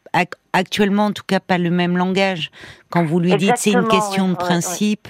actuellement, 0.53 1.07
en 1.07 1.13
tout 1.13 1.25
cas, 1.27 1.41
pas 1.41 1.57
le 1.57 1.71
même 1.71 1.97
langage. 1.97 2.51
Quand 2.91 3.07
vous 3.07 3.19
lui 3.19 3.35
dites 3.37 3.57
c'est 3.57 3.73
une 3.73 3.89
question 3.89 4.29
de 4.29 4.35
principe, 4.35 5.09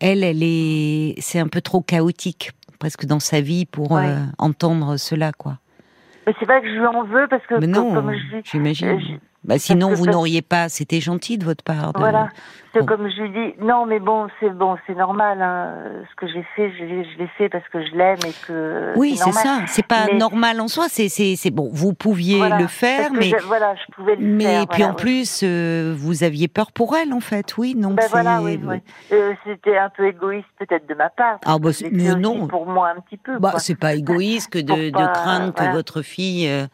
elle, 0.00 0.24
elle 0.24 0.42
est, 0.42 1.14
c'est 1.20 1.38
un 1.38 1.48
peu 1.48 1.60
trop 1.60 1.80
chaotique 1.80 2.52
presque 2.78 3.06
dans 3.06 3.20
sa 3.20 3.40
vie 3.40 3.64
pour 3.66 3.98
entendre 4.38 4.96
cela, 4.96 5.32
quoi. 5.32 5.58
Mais 6.26 6.34
c'est 6.40 6.46
pas 6.46 6.60
que 6.60 6.66
je 6.66 6.72
lui 6.72 6.86
en 6.86 7.04
veux 7.04 7.28
parce 7.28 7.46
que 7.46 7.54
mais 7.54 7.68
non, 7.68 7.94
comme 7.94 8.12
j'imagine. 8.44 8.88
Euh, 8.88 9.18
bah, 9.46 9.58
sinon, 9.58 9.94
vous 9.94 10.06
n'auriez 10.06 10.42
pas. 10.42 10.68
C'était 10.68 11.00
gentil 11.00 11.38
de 11.38 11.44
votre 11.44 11.62
part. 11.62 11.92
Voilà. 11.94 12.28
Comme 12.84 13.08
je 13.08 13.22
lui 13.22 13.30
dis, 13.30 13.54
non, 13.64 13.86
mais 13.86 14.00
bon, 14.00 14.26
c'est 14.38 14.50
bon, 14.50 14.76
c'est 14.86 14.94
normal. 14.94 15.40
Hein. 15.40 15.72
Ce 16.10 16.14
que 16.16 16.26
j'ai 16.30 16.44
fait, 16.54 16.70
je, 16.76 16.84
l'ai 17.18 17.28
fait 17.38 17.48
parce 17.48 17.66
que 17.68 17.82
je 17.82 17.96
l'aime 17.96 18.18
et 18.26 18.34
que. 18.46 18.92
Oui, 18.96 19.16
c'est 19.16 19.32
ça. 19.32 19.60
C'est 19.66 19.86
pas 19.86 20.08
normal 20.12 20.60
en 20.60 20.68
soi. 20.68 20.86
C'est 20.88 21.08
c'est 21.08 21.50
bon. 21.50 21.70
Vous 21.72 21.94
pouviez 21.94 22.46
le 22.58 22.66
faire, 22.66 23.12
mais 23.12 23.30
voilà, 23.46 23.74
je 23.76 23.94
pouvais 23.94 24.16
le 24.16 24.26
mais, 24.26 24.44
faire. 24.44 24.60
Mais 24.60 24.66
puis 24.66 24.84
en 24.84 24.92
plus, 24.92 25.40
euh, 25.42 25.94
vous 25.96 26.22
aviez 26.22 26.48
peur 26.48 26.72
pour 26.72 26.96
elle, 26.96 27.14
en 27.14 27.20
fait. 27.20 27.56
Oui, 27.56 27.74
non. 27.74 27.92
Ben 27.94 28.06
voilà, 28.10 28.42
oui, 28.42 28.60
oui. 28.62 28.82
Euh, 29.12 29.32
C'était 29.46 29.78
un 29.78 29.88
peu 29.88 30.08
égoïste 30.08 30.48
peut-être 30.58 30.86
de 30.86 30.94
ma 30.94 31.08
part. 31.08 31.38
Ah 31.46 31.58
bah 31.58 31.70
mais 31.92 32.14
non. 32.14 32.46
Pour 32.46 32.66
moi 32.66 32.90
un 32.96 33.00
petit 33.00 33.16
peu. 33.16 33.38
Bah 33.38 33.54
c'est 33.56 33.78
pas 33.78 33.94
égoïste 33.94 34.52
que 34.52 34.58
de, 34.60 34.90
de 34.90 35.12
craindre 35.14 35.54
que 35.54 35.72
votre 35.72 36.02
fille 36.02 36.46
euh, 36.48 36.66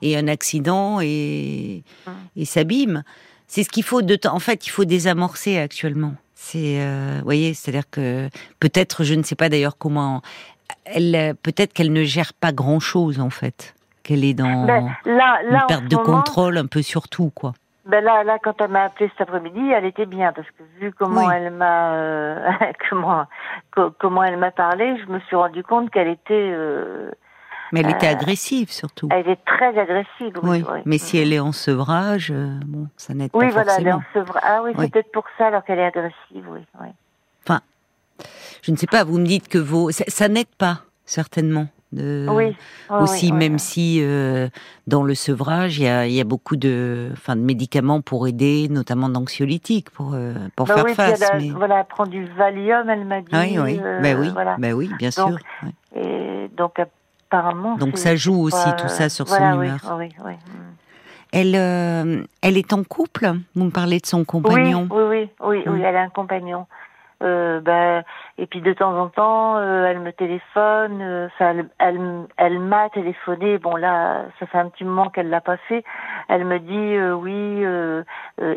ait 0.00 0.16
un 0.16 0.28
accident 0.28 1.00
et. 1.02 1.82
Hum 2.06 2.14
et 2.36 2.44
s'abîme. 2.44 3.02
C'est 3.46 3.64
ce 3.64 3.68
qu'il 3.68 3.82
faut 3.82 4.02
de 4.02 4.18
En 4.28 4.38
fait, 4.38 4.66
il 4.66 4.70
faut 4.70 4.84
désamorcer 4.84 5.58
actuellement. 5.58 6.14
C'est, 6.34 6.80
euh, 6.80 7.20
voyez, 7.22 7.52
c'est-à-dire 7.52 7.88
que 7.90 8.28
peut-être, 8.60 9.04
je 9.04 9.14
ne 9.14 9.22
sais 9.22 9.34
pas 9.34 9.48
d'ailleurs 9.48 9.76
comment. 9.76 10.22
Elle, 10.84 11.34
peut-être 11.42 11.72
qu'elle 11.72 11.92
ne 11.92 12.04
gère 12.04 12.32
pas 12.32 12.52
grand-chose 12.52 13.20
en 13.20 13.30
fait. 13.30 13.74
Qu'elle 14.02 14.24
est 14.24 14.34
dans 14.34 14.64
ben, 14.64 14.88
une 15.04 15.60
perte 15.68 15.84
de 15.84 15.96
contrôle 15.96 16.56
un 16.56 16.66
peu 16.66 16.80
sur 16.80 17.08
tout, 17.08 17.30
quoi. 17.34 17.52
Ben 17.86 18.04
là, 18.04 18.22
là, 18.22 18.38
quand 18.42 18.60
elle 18.60 18.70
m'a 18.70 18.84
appelé 18.84 19.10
cet 19.10 19.28
après-midi, 19.28 19.70
elle 19.70 19.84
était 19.84 20.06
bien 20.06 20.32
parce 20.32 20.46
que 20.50 20.62
vu 20.78 20.92
comment 20.92 21.30
elle 21.30 21.50
m'a, 21.50 21.94
euh, 21.94 22.50
comment, 22.88 23.24
comment 23.98 24.22
elle 24.22 24.36
m'a 24.36 24.50
parlé, 24.50 24.96
je 25.04 25.12
me 25.12 25.18
suis 25.20 25.36
rendu 25.36 25.62
compte 25.64 25.90
qu'elle 25.90 26.08
était. 26.08 26.52
Euh, 26.52 27.10
mais 27.72 27.80
elle 27.80 27.90
était 27.90 28.08
euh, 28.08 28.12
agressive 28.12 28.70
surtout. 28.70 29.08
Elle 29.10 29.28
est 29.28 29.44
très 29.44 29.78
agressive, 29.78 30.32
oui. 30.42 30.64
Mais 30.84 30.98
si 30.98 31.18
elle 31.18 31.32
est 31.32 31.40
en 31.40 31.52
sevrage, 31.52 32.30
euh, 32.34 32.58
bon, 32.66 32.88
ça 32.96 33.14
n'aide 33.14 33.30
oui, 33.34 33.46
pas 33.46 33.52
voilà, 33.52 33.72
forcément. 33.72 33.80
Elle 33.80 34.18
est 34.18 34.20
en 34.20 34.24
sevrage. 34.24 34.42
Ah 34.44 34.60
oui, 34.64 34.72
c'est 34.78 34.92
peut-être 34.92 35.12
pour 35.12 35.24
ça 35.38 35.46
alors 35.46 35.64
qu'elle 35.64 35.78
est 35.78 35.84
agressive, 35.84 36.46
oui, 36.48 36.60
Enfin, 37.46 37.60
je 38.62 38.70
ne 38.70 38.76
sais 38.76 38.86
pas, 38.86 39.04
vous 39.04 39.18
me 39.18 39.24
dites 39.24 39.48
que 39.48 39.58
vos... 39.58 39.90
Ça, 39.90 40.28
n'aide 40.28 40.54
pas, 40.58 40.80
certainement. 41.04 41.68
De... 41.92 42.26
Oui, 42.30 42.56
aussi, 42.88 43.32
même 43.32 43.58
si 43.58 43.98
euh, 44.00 44.48
dans 44.86 45.02
le 45.02 45.16
sevrage, 45.16 45.78
il 45.78 45.84
y 45.84 45.88
a, 45.88 46.06
y 46.06 46.20
a, 46.20 46.24
beaucoup 46.24 46.54
de, 46.54 47.08
enfin, 47.12 47.34
de 47.34 47.40
médicaments 47.40 48.00
pour 48.00 48.28
aider, 48.28 48.68
notamment 48.70 49.08
d'anxiolytiques, 49.08 49.90
pour, 49.90 50.14
pour 50.54 50.66
bah 50.66 50.74
faire 50.74 50.94
face. 50.94 51.30
Elle 51.32 51.40
mais... 51.40 51.50
Voilà, 51.50 51.80
elle 51.80 51.86
prend 51.86 52.06
du 52.06 52.26
Valium, 52.26 52.88
elle 52.88 53.04
m'a 53.06 53.22
dit. 53.22 53.32
Oui, 53.32 53.58
oui, 53.58 53.80
ben 54.02 54.20
oui, 54.20 54.28
voilà. 54.32 54.54
ben 54.58 54.72
oui, 54.72 54.88
bien 54.98 55.10
donc, 55.16 55.30
sûr. 55.30 55.38
Et 55.96 56.48
donc, 56.56 56.78
donc 57.78 57.98
ça 57.98 58.16
joue 58.16 58.42
aussi 58.42 58.76
tout 58.76 58.88
ça 58.88 59.08
sur 59.08 59.28
son 59.28 59.54
humeur. 59.54 59.78
Oui, 59.96 60.08
oui, 60.24 60.32
Elle, 61.32 61.54
euh, 61.54 62.24
elle 62.42 62.56
est 62.56 62.72
en 62.72 62.82
couple? 62.82 63.30
Vous 63.54 63.64
me 63.64 63.70
parlez 63.70 64.00
de 64.00 64.06
son 64.06 64.24
compagnon 64.24 64.88
Oui, 64.90 65.02
oui, 65.02 65.30
oui, 65.40 65.62
oui, 65.66 65.82
elle 65.82 65.96
a 65.96 66.02
un 66.02 66.08
compagnon. 66.08 66.66
Euh, 67.22 67.60
bah, 67.60 68.02
et 68.38 68.46
puis 68.46 68.62
de 68.62 68.72
temps 68.72 68.96
en 68.98 69.08
temps, 69.08 69.58
euh, 69.58 69.84
elle 69.84 70.00
me 70.00 70.10
téléphone, 70.10 71.28
elle, 71.38 71.66
elle, 71.78 72.00
elle 72.38 72.58
m'a 72.58 72.88
téléphoné. 72.88 73.58
Bon 73.58 73.76
là, 73.76 74.24
ça 74.38 74.46
fait 74.46 74.58
un 74.58 74.70
petit 74.70 74.84
moment 74.84 75.10
qu'elle 75.10 75.28
l'a 75.28 75.42
pas 75.42 75.58
fait. 75.68 75.84
Elle 76.28 76.46
me 76.46 76.58
dit 76.58 76.98
oui, 77.22 77.60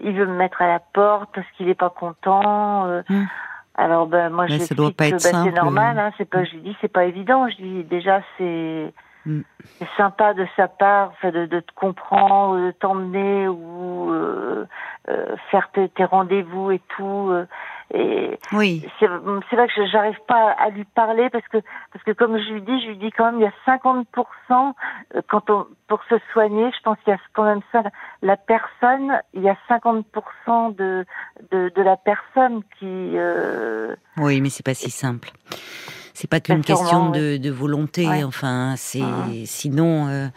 il 0.04 0.18
veut 0.18 0.26
me 0.26 0.38
mettre 0.38 0.62
à 0.62 0.68
la 0.68 0.80
porte 0.80 1.30
parce 1.36 1.48
qu'il 1.58 1.68
est 1.68 1.76
pas 1.76 1.90
content. 1.90 2.88
Mm. 3.10 3.26
Alors 3.76 4.06
ben 4.06 4.30
moi 4.30 4.46
je 4.48 4.58
ça 4.58 4.76
doit 4.76 4.92
pas 4.92 5.08
être 5.08 5.24
ben, 5.24 5.44
c'est 5.44 5.52
normal, 5.52 5.98
hein, 5.98 6.12
c'est 6.18 6.30
pas, 6.30 6.44
je 6.44 6.58
dis 6.58 6.78
c'est 6.80 6.92
pas 6.92 7.06
évident. 7.06 7.50
Je 7.50 7.56
dis 7.56 7.84
déjà 7.84 8.22
c'est 8.38 8.94
mm. 9.26 9.42
c'est 9.80 9.90
sympa 9.98 10.36
de 10.36 10.46
sa 10.56 10.68
part, 10.68 11.14
fait, 11.22 11.32
de, 11.32 11.48
de 11.48 11.60
te 11.60 11.72
comprendre, 11.74 12.68
de 12.68 12.72
t'emmener 12.72 13.48
ou 13.48 14.12
euh, 14.12 14.66
euh, 15.10 15.36
faire 15.50 15.70
tes, 15.74 15.90
tes 15.90 16.06
rendez-vous 16.06 16.72
et 16.72 16.82
tout. 16.96 17.30
Euh, 17.32 17.46
et 17.94 18.40
oui. 18.52 18.84
c'est 19.00 19.06
vrai 19.08 19.68
que 19.68 19.86
j'arrive 19.92 20.18
pas 20.28 20.52
à 20.52 20.70
lui 20.70 20.84
parler 20.84 21.30
parce 21.30 21.48
que 21.48 21.58
parce 21.92 22.04
que 22.04 22.12
comme 22.12 22.38
je 22.40 22.54
lui 22.54 22.62
dis, 22.62 22.82
je 22.82 22.88
lui 22.88 22.98
dis 22.98 23.12
quand 23.12 23.26
même 23.26 23.40
il 23.40 23.44
y 23.44 23.48
a 23.48 23.54
50 23.66 24.08
euh, 25.16 25.22
quand 25.30 25.50
on 25.52 25.68
pour 25.88 26.02
se 26.10 26.16
soigner, 26.32 26.72
je 26.76 26.82
pense 26.84 26.98
qu'il 27.04 27.12
y 27.12 27.16
a 27.16 27.20
quand 27.34 27.44
même 27.44 27.62
ça 27.72 27.84
la 28.24 28.36
personne, 28.36 29.22
il 29.34 29.44
y 29.44 29.50
a 29.50 29.58
50 29.68 30.06
de, 30.76 31.06
de 31.52 31.72
de 31.76 31.82
la 31.84 31.96
personne 31.96 32.64
qui 32.80 33.12
euh... 33.16 33.96
Oui, 34.18 34.42
mais 34.42 34.50
c'est 34.50 34.66
pas 34.66 34.74
si 34.74 34.90
simple. 34.90 35.30
C'est 36.16 36.30
pas 36.30 36.40
qu'une 36.40 36.64
question 36.64 37.10
de, 37.10 37.38
de 37.38 37.50
volonté, 37.52 38.08
enfin, 38.24 38.74
c'est 38.76 39.02
sinon 39.46 40.08
euh, 40.08 40.28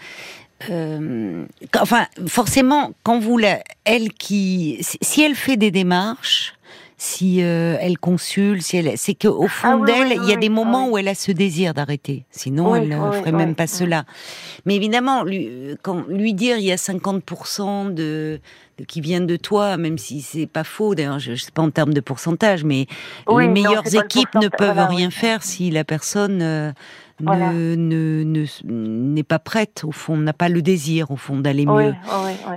euh, 0.71 1.45
enfin, 1.79 2.07
forcément, 2.27 2.93
quand 3.03 3.19
vous 3.19 3.39
la, 3.39 3.63
elle 3.85 4.13
qui, 4.13 4.79
si 4.81 5.23
elle 5.23 5.35
fait 5.35 5.57
des 5.57 5.71
démarches, 5.71 6.55
si 6.99 7.43
euh, 7.43 7.76
elle 7.81 7.99
consulte, 7.99 8.62
si 8.62 8.79
elle, 8.79 8.97
c'est 8.97 9.15
qu'au 9.15 9.49
fond 9.49 9.83
ah 9.83 9.87
d'elle, 9.87 10.12
il 10.12 10.29
y 10.29 10.33
a 10.33 10.37
des 10.37 10.49
moments 10.49 10.88
où 10.88 10.97
elle 10.97 11.09
a 11.09 11.15
ce 11.15 11.31
désir 11.31 11.75
d'arrêter. 11.75 12.25
Sinon, 12.31 12.75
elle 12.75 12.88
ne 12.88 13.12
ferait 13.12 13.33
même 13.33 13.55
pas 13.55 13.67
cela. 13.67 14.05
Mais 14.65 14.76
évidemment, 14.76 15.23
lui, 15.23 15.76
quand 15.83 16.07
lui 16.09 16.33
dire 16.33 16.57
il 16.57 16.65
y 16.65 16.73
a 16.73 16.76
50% 16.76 17.93
de, 17.93 18.41
de, 18.79 18.85
qui 18.85 19.03
viennent 19.03 19.26
de 19.26 19.37
toi, 19.37 19.76
même 19.76 19.99
si 19.99 20.23
c'est 20.23 20.47
pas 20.47 20.65
faux. 20.65 20.95
D'ailleurs, 20.95 21.19
je, 21.19 21.33
ne 21.33 21.37
sais 21.37 21.50
pas 21.53 21.62
en 21.62 21.71
termes 21.71 21.93
de 21.93 22.00
pourcentage, 22.00 22.65
mais 22.65 22.87
les 23.29 23.49
meilleures 23.49 23.95
équipes 23.95 24.35
ne 24.35 24.49
peuvent 24.49 24.87
rien 24.88 25.11
faire 25.11 25.43
si 25.43 25.71
la 25.71 25.85
personne 25.85 26.41
euh, 26.41 26.73
ne 27.21 28.45
n'est 28.65 29.23
pas 29.23 29.39
prête 29.39 29.83
au 29.85 29.93
fond, 29.93 30.17
n'a 30.17 30.33
pas 30.33 30.49
le 30.49 30.63
désir 30.63 31.11
au 31.11 31.17
fond 31.17 31.39
d'aller 31.39 31.67
mieux. 31.67 31.95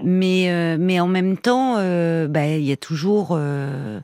mais 0.03 0.49
euh, 0.49 0.77
mais 0.79 0.99
en 0.99 1.07
même 1.07 1.37
temps, 1.37 1.75
euh, 1.77 2.27
bah, 2.27 2.47
il 2.47 2.65
y 2.65 2.71
a 2.71 2.77
toujours 2.77 3.29
euh, 3.31 3.99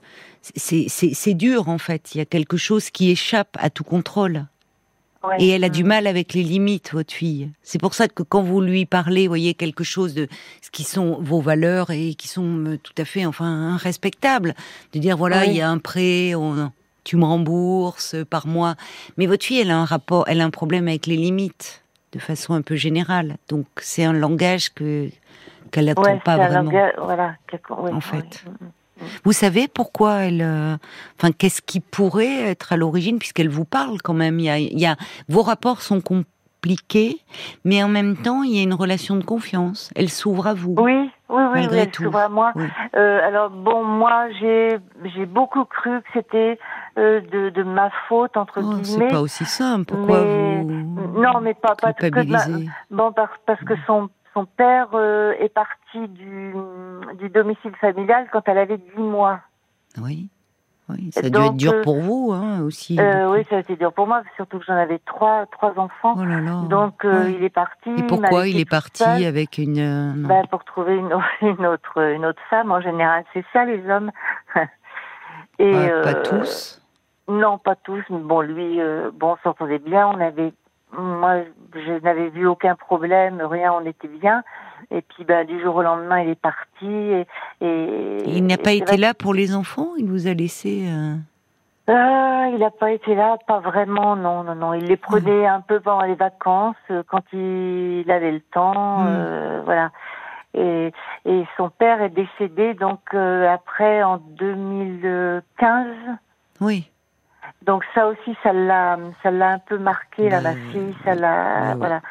c'est 0.55 1.33
dur 1.33 1.69
en 1.69 1.77
fait. 1.77 2.15
Il 2.15 2.19
y 2.19 2.21
a 2.21 2.25
quelque 2.25 2.57
chose 2.57 2.89
qui 2.89 3.09
échappe 3.09 3.57
à 3.59 3.69
tout 3.69 3.83
contrôle. 3.83 4.45
Et 5.39 5.49
elle 5.49 5.63
a 5.63 5.69
du 5.69 5.83
mm. 5.83 5.87
mal 5.87 6.05
avec 6.05 6.35
les 6.35 6.43
limites, 6.43 6.93
votre 6.93 7.11
fille. 7.11 7.49
C'est 7.63 7.79
pour 7.79 7.95
ça 7.95 8.07
que 8.07 8.21
quand 8.21 8.43
vous 8.43 8.61
lui 8.61 8.85
parlez, 8.85 9.27
voyez 9.27 9.55
quelque 9.55 9.83
chose 9.83 10.13
de 10.13 10.27
ce 10.61 10.69
qui 10.69 10.83
sont 10.83 11.17
vos 11.19 11.41
valeurs 11.41 11.89
et 11.89 12.13
qui 12.13 12.27
sont 12.27 12.77
tout 12.83 12.93
à 12.99 13.05
fait, 13.05 13.25
enfin, 13.25 13.75
respectables, 13.77 14.53
de 14.93 14.99
dire 14.99 15.17
voilà, 15.17 15.47
il 15.47 15.53
y 15.53 15.61
a 15.61 15.69
un 15.71 15.79
prêt, 15.79 16.35
on, 16.35 16.69
tu 17.05 17.15
me 17.15 17.23
rembourses 17.23 18.17
par 18.29 18.47
mois. 18.47 18.75
Mais 19.15 19.27
votre 19.27 19.45
fille, 19.45 19.61
elle 19.61 19.71
a 19.71 19.77
un 19.77 19.85
rapport, 19.85 20.25
elle 20.27 20.41
a 20.41 20.43
un 20.43 20.49
problème 20.49 20.89
avec 20.89 21.05
les 21.05 21.15
limites, 21.15 21.83
de 22.11 22.19
façon 22.19 22.53
un 22.53 22.61
peu 22.61 22.75
générale. 22.75 23.37
Donc 23.47 23.67
c'est 23.77 24.03
un 24.03 24.13
langage 24.13 24.73
que 24.73 25.09
qu'elle 25.71 25.85
n'attend 25.85 26.17
pas 26.19 26.37
vraiment. 26.37 26.71
voilà, 26.97 27.35
en 27.71 28.01
fait. 28.01 28.43
Mm, 28.45 28.49
mm, 28.49 28.67
mm. 28.67 28.71
Vous 29.23 29.33
savez 29.33 29.67
pourquoi 29.67 30.19
elle, 30.23 30.41
euh, 30.41 30.77
enfin, 31.17 31.31
qu'est-ce 31.31 31.61
qui 31.61 31.79
pourrait 31.79 32.49
être 32.49 32.73
à 32.73 32.77
l'origine, 32.77 33.19
puisqu'elle 33.19 33.49
vous 33.49 33.65
parle 33.65 34.01
quand 34.01 34.13
même. 34.13 34.39
Il 34.39 34.45
y, 34.45 34.49
a, 34.49 34.57
il 34.57 34.79
y 34.79 34.85
a, 34.85 34.95
vos 35.27 35.41
rapports 35.41 35.81
sont 35.81 35.99
compliqués, 35.99 37.19
mais 37.65 37.83
en 37.83 37.89
même 37.89 38.15
temps, 38.15 38.43
il 38.43 38.55
y 38.55 38.59
a 38.59 38.63
une 38.63 38.73
relation 38.73 39.17
de 39.17 39.23
confiance. 39.23 39.89
Elle 39.95 40.09
s'ouvre 40.09 40.47
à 40.47 40.53
vous. 40.53 40.75
Oui, 40.77 41.09
oui, 41.29 41.43
oui, 41.53 41.67
elle 41.71 41.93
s'ouvre 41.93 42.19
à 42.19 42.29
moi. 42.29 42.53
Euh, 42.95 43.27
alors 43.27 43.49
bon, 43.49 43.83
moi, 43.83 44.29
j'ai 44.39 44.77
j'ai 45.15 45.25
beaucoup 45.25 45.65
cru 45.65 46.01
que 46.01 46.07
c'était 46.13 46.59
euh, 46.97 47.21
de, 47.21 47.49
de, 47.49 47.63
ma 47.63 47.89
faute 48.07 48.37
entre 48.37 48.61
oh, 48.63 48.75
guillemets. 48.75 49.07
C'est 49.09 49.13
pas 49.13 49.21
aussi 49.21 49.45
simple. 49.45 49.85
Pourquoi 49.93 50.21
vous 50.21 51.21
Non, 51.21 51.41
mais 51.41 51.53
pas 51.53 51.75
pas 51.75 51.93
tout 51.93 52.09
que 52.09 52.93
bon 52.93 53.11
parce, 53.11 53.31
parce 53.45 53.63
que 53.63 53.73
son 53.87 54.09
son 54.33 54.45
père 54.45 54.89
euh, 54.93 55.33
est 55.39 55.49
parti 55.49 56.07
du 56.09 56.53
du 57.17 57.29
domicile 57.29 57.75
familial 57.81 58.27
quand 58.31 58.47
elle 58.47 58.59
avait 58.59 58.77
10 58.77 59.01
mois. 59.01 59.39
Oui. 59.97 60.29
Oui, 60.89 61.09
ça 61.11 61.21
a 61.21 61.29
dû 61.29 61.39
être 61.39 61.55
dur 61.55 61.73
euh, 61.73 61.81
pour 61.81 61.99
vous 61.99 62.31
hein, 62.31 62.61
aussi. 62.61 62.99
Euh, 62.99 63.31
oui, 63.31 63.43
ça 63.49 63.57
a 63.57 63.59
été 63.59 63.75
dur 63.75 63.91
pour 63.91 64.05
moi, 64.05 64.21
surtout 64.35 64.59
que 64.59 64.65
j'en 64.65 64.75
avais 64.75 64.99
trois, 64.99 65.47
trois 65.47 65.73
enfants. 65.77 66.15
Oh 66.17 66.23
là 66.23 66.39
là. 66.39 66.61
Donc 66.69 67.03
il 67.03 67.43
est 67.43 67.49
parti. 67.49 67.89
Et 67.97 68.03
pourquoi 68.03 68.47
il 68.47 68.59
est 68.59 68.69
parti 68.69 69.03
avec 69.03 69.57
une 69.57 70.13
ben, 70.27 70.45
Pour 70.47 70.63
trouver 70.63 70.95
une, 70.95 71.09
une, 71.41 71.65
autre, 71.65 71.97
une 71.97 72.25
autre 72.25 72.41
femme. 72.49 72.71
En 72.71 72.81
général, 72.81 73.23
c'est 73.33 73.45
ça 73.51 73.65
les 73.65 73.87
hommes. 73.89 74.11
Et, 75.57 75.89
pas 76.03 76.15
tous. 76.15 76.81
Non, 77.27 77.57
pas 77.57 77.75
tous. 77.75 78.03
Mais 78.09 78.19
bon, 78.19 78.41
lui, 78.41 78.79
euh, 78.79 79.09
bon, 79.13 79.33
on 79.33 79.37
s'entendait 79.43 79.79
bien. 79.79 80.07
On 80.07 80.19
avait, 80.19 80.53
moi, 80.97 81.41
je 81.73 82.03
n'avais 82.03 82.29
vu 82.29 82.47
aucun 82.47 82.75
problème, 82.75 83.41
rien, 83.41 83.73
on 83.73 83.85
était 83.85 84.07
bien. 84.07 84.43
Et 84.91 85.01
puis, 85.01 85.23
ben, 85.23 85.45
du 85.45 85.61
jour 85.61 85.75
au 85.75 85.81
lendemain, 85.81 86.21
il 86.21 86.29
est 86.29 86.39
parti. 86.39 86.85
Et, 86.85 87.25
il 88.25 88.45
n'a 88.45 88.57
pas 88.57 88.73
été 88.73 88.97
là 88.97 89.13
pour 89.13 89.33
les 89.33 89.55
enfants? 89.55 89.89
Il 89.97 90.07
vous 90.07 90.27
a 90.27 90.33
laissé 90.33 90.87
euh... 90.87 91.15
euh 91.89 92.49
il 92.53 92.59
n'a 92.59 92.71
pas 92.71 92.91
été 92.91 93.15
là, 93.15 93.37
pas 93.47 93.59
vraiment, 93.59 94.15
non, 94.15 94.43
non, 94.43 94.55
non. 94.55 94.73
Il 94.73 94.85
les 94.85 94.97
prenait 94.97 95.47
un 95.47 95.61
peu 95.61 95.79
pendant 95.79 96.05
les 96.05 96.15
vacances, 96.15 96.75
euh, 96.91 97.03
quand 97.07 97.23
il 97.33 98.09
avait 98.09 98.31
le 98.31 98.41
temps, 98.41 98.99
hmm. 98.99 99.07
euh, 99.07 99.61
voilà. 99.65 99.91
Et, 100.53 100.93
et, 101.25 101.43
son 101.57 101.69
père 101.69 102.01
est 102.01 102.09
décédé 102.09 102.75
donc 102.75 103.13
après 103.13 104.03
en 104.03 104.17
2015. 104.17 105.87
Oui. 106.61 106.89
Donc 107.63 107.83
ça 107.93 108.07
aussi, 108.07 108.35
ça 108.43 108.53
l'a, 108.53 108.97
ça 109.23 109.31
l'a 109.31 109.51
un 109.51 109.59
peu 109.59 109.77
marqué 109.77 110.29
là, 110.29 110.41
ma 110.41 110.53
fille, 110.53 110.95
ça 111.03 111.15
l'a, 111.15 111.75
voilà. 111.75 112.01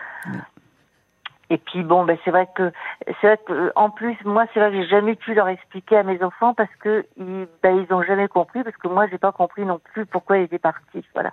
Et 1.50 1.58
puis 1.58 1.82
bon, 1.82 2.04
ben 2.04 2.16
c'est 2.24 2.30
vrai 2.30 2.48
que 2.54 2.72
c'est 3.20 3.26
vrai 3.26 3.38
que 3.46 3.72
en 3.76 3.90
plus 3.90 4.16
moi 4.24 4.46
c'est 4.52 4.60
vrai 4.60 4.70
que 4.70 4.82
j'ai 4.82 4.88
jamais 4.88 5.14
pu 5.14 5.34
leur 5.34 5.48
expliquer 5.48 5.98
à 5.98 6.02
mes 6.02 6.22
enfants 6.22 6.54
parce 6.54 6.74
que 6.80 7.06
ils, 7.16 7.46
ben 7.62 7.76
ils 7.76 7.92
ont 7.94 8.02
jamais 8.02 8.28
compris 8.28 8.64
parce 8.64 8.76
que 8.76 8.88
moi 8.88 9.06
j'ai 9.08 9.18
pas 9.18 9.32
compris 9.32 9.64
non 9.64 9.78
plus 9.78 10.06
pourquoi 10.06 10.38
ils 10.38 10.44
étaient 10.44 10.58
partis, 10.58 11.04
voilà. 11.12 11.32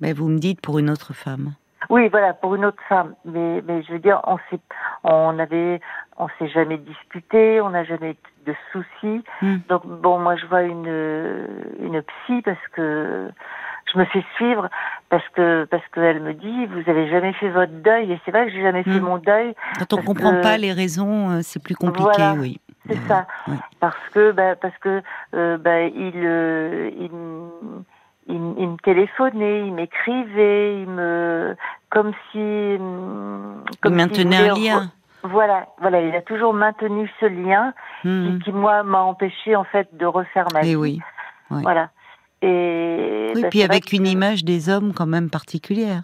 Mais 0.00 0.12
vous 0.12 0.28
me 0.28 0.38
dites 0.38 0.60
pour 0.60 0.78
une 0.78 0.90
autre 0.90 1.12
femme. 1.12 1.52
Oui, 1.90 2.08
voilà, 2.08 2.34
pour 2.34 2.54
une 2.54 2.64
autre 2.64 2.82
femme. 2.88 3.14
Mais, 3.24 3.62
mais 3.66 3.82
je 3.82 3.92
veux 3.92 3.98
dire, 3.98 4.20
on 4.24 4.38
s'est, 4.50 4.60
on 5.04 5.38
avait, 5.38 5.80
on 6.18 6.28
s'est 6.38 6.48
jamais 6.48 6.78
disputé, 6.78 7.60
on 7.60 7.70
n'a 7.70 7.84
jamais 7.84 8.16
de 8.46 8.54
soucis. 8.72 9.24
Hmm. 9.40 9.58
Donc 9.68 9.86
bon, 9.86 10.18
moi 10.18 10.36
je 10.36 10.46
vois 10.46 10.62
une, 10.62 11.46
une 11.80 12.02
psy 12.02 12.42
parce 12.42 12.66
que 12.72 13.30
je 13.92 13.98
me 13.98 14.04
fais 14.06 14.24
suivre 14.36 14.68
parce 15.10 15.26
que 15.30 15.64
parce 15.64 15.86
qu'elle 15.88 16.20
me 16.20 16.34
dit 16.34 16.66
vous 16.66 16.88
avez 16.90 17.08
jamais 17.08 17.32
fait 17.34 17.50
votre 17.50 17.72
deuil 17.72 18.12
et 18.12 18.20
c'est 18.24 18.30
vrai 18.30 18.46
que 18.46 18.52
j'ai 18.52 18.62
jamais 18.62 18.82
fait 18.82 19.00
hmm. 19.00 19.04
mon 19.04 19.18
deuil. 19.18 19.54
Quand 19.78 19.92
on 19.94 20.02
comprend 20.02 20.40
pas 20.40 20.56
les 20.56 20.72
raisons, 20.72 21.30
euh, 21.30 21.40
c'est 21.42 21.62
plus 21.62 21.76
compliqué, 21.76 22.32
oui. 22.38 22.60
C'est 22.88 22.98
ça, 23.06 23.28
parce 23.78 24.08
que 24.12 24.32
bah, 24.32 24.56
parce 24.56 24.76
que 24.78 25.02
euh, 25.34 25.56
bah, 25.56 25.82
il, 25.82 26.14
euh, 26.16 26.90
il 26.98 27.10
il, 28.28 28.38
me 28.38 28.76
téléphonait, 28.82 29.66
il 29.66 29.74
m'écrivait, 29.74 30.82
il 30.82 30.88
me 30.88 31.56
comme 31.90 32.12
si 32.30 32.78
comme 33.80 33.92
il 33.92 33.96
maintenait 33.96 34.50
un 34.50 34.54
lien. 34.54 34.90
Voilà, 35.24 35.68
voilà, 35.80 36.00
il 36.00 36.14
a 36.16 36.22
toujours 36.22 36.52
maintenu 36.52 37.08
ce 37.20 37.26
lien 37.26 37.72
qui, 38.02 38.08
hmm. 38.08 38.38
qui, 38.40 38.52
moi 38.52 38.82
m'a 38.82 39.02
empêché 39.02 39.54
en 39.54 39.62
fait 39.64 39.88
de 39.96 40.04
refaire 40.04 40.46
ma 40.52 40.62
Et 40.62 40.70
vie. 40.70 40.76
oui. 40.76 41.00
Voilà. 41.50 41.90
Et 42.40 43.32
oui, 43.34 43.42
bah, 43.42 43.48
puis 43.50 43.62
avec 43.62 43.92
une 43.92 44.06
image 44.06 44.44
des 44.44 44.68
hommes 44.68 44.92
quand 44.94 45.06
même 45.06 45.30
particulière. 45.30 46.02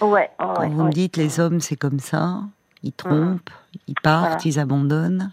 Ouais. 0.00 0.30
Quand 0.38 0.68
vous 0.68 0.84
me 0.84 0.92
dites 0.92 1.16
les 1.16 1.40
hommes 1.40 1.60
c'est 1.60 1.76
comme 1.76 1.98
ça, 1.98 2.40
ils 2.82 2.92
trompent, 2.92 3.50
ils 3.88 3.94
partent, 4.00 4.44
ils 4.44 4.60
abandonnent. 4.60 5.32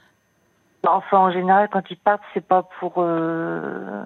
Enfin 0.85 1.17
en 1.17 1.31
général 1.31 1.69
quand 1.71 1.83
ils 1.91 1.97
partent 1.97 2.23
c'est 2.33 2.45
pas 2.45 2.63
pour 2.79 2.93
euh, 2.97 4.03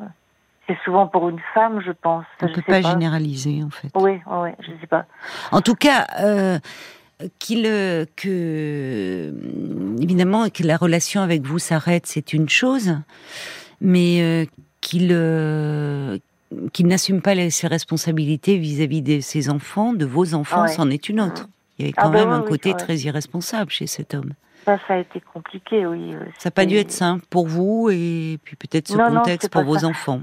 c'est 0.71 0.83
souvent 0.83 1.07
pour 1.07 1.29
une 1.29 1.41
femme, 1.53 1.81
je 1.85 1.91
pense. 1.91 2.25
On 2.41 2.47
ne 2.47 2.53
peut 2.53 2.61
pas, 2.61 2.81
généraliser, 2.81 3.63
en 3.63 3.69
fait. 3.69 3.89
Oui, 3.95 4.19
oui, 4.25 4.49
je 4.59 4.71
ne 4.71 4.79
sais 4.79 4.87
pas. 4.87 5.05
En 5.51 5.61
tout 5.61 5.75
cas, 5.75 6.07
euh, 6.19 6.59
qu'il, 7.39 7.65
euh, 7.65 8.05
que, 8.15 9.33
évidemment, 10.01 10.49
que 10.49 10.63
la 10.63 10.77
relation 10.77 11.21
avec 11.21 11.43
vous 11.43 11.59
s'arrête, 11.59 12.05
c'est 12.05 12.33
une 12.33 12.49
chose, 12.49 12.97
mais 13.81 14.21
euh, 14.21 14.45
qu'il, 14.81 15.09
qu'il 16.73 16.87
n'assume 16.87 17.21
pas 17.21 17.49
ses 17.49 17.67
responsabilités 17.67 18.57
vis-à-vis 18.57 19.01
de 19.01 19.19
ses 19.19 19.49
enfants, 19.49 19.93
de 19.93 20.05
vos 20.05 20.33
enfants, 20.33 20.67
c'en 20.67 20.89
est 20.89 21.09
une 21.09 21.21
autre. 21.21 21.47
Il 21.77 21.85
y 21.85 21.89
avait 21.89 21.93
ah 21.97 22.03
quand 22.03 22.09
bah 22.11 22.19
même 22.19 22.31
un 22.31 22.41
côté 22.41 22.73
très 22.73 22.97
irresponsable 22.97 23.71
chez 23.71 23.87
cet 23.87 24.13
homme. 24.13 24.33
Ça, 24.65 24.77
ça 24.87 24.93
a 24.93 24.97
été 24.97 25.19
compliqué, 25.19 25.87
oui. 25.87 26.13
Ça 26.37 26.49
n'a 26.49 26.51
pas 26.51 26.67
dû 26.67 26.75
être 26.75 26.91
simple 26.91 27.25
pour 27.31 27.47
vous 27.47 27.89
et 27.89 28.37
puis 28.43 28.55
peut-être 28.55 28.89
ce 28.89 28.97
contexte 28.97 29.49
pour 29.49 29.63
vos 29.63 29.85
enfants. 29.85 30.21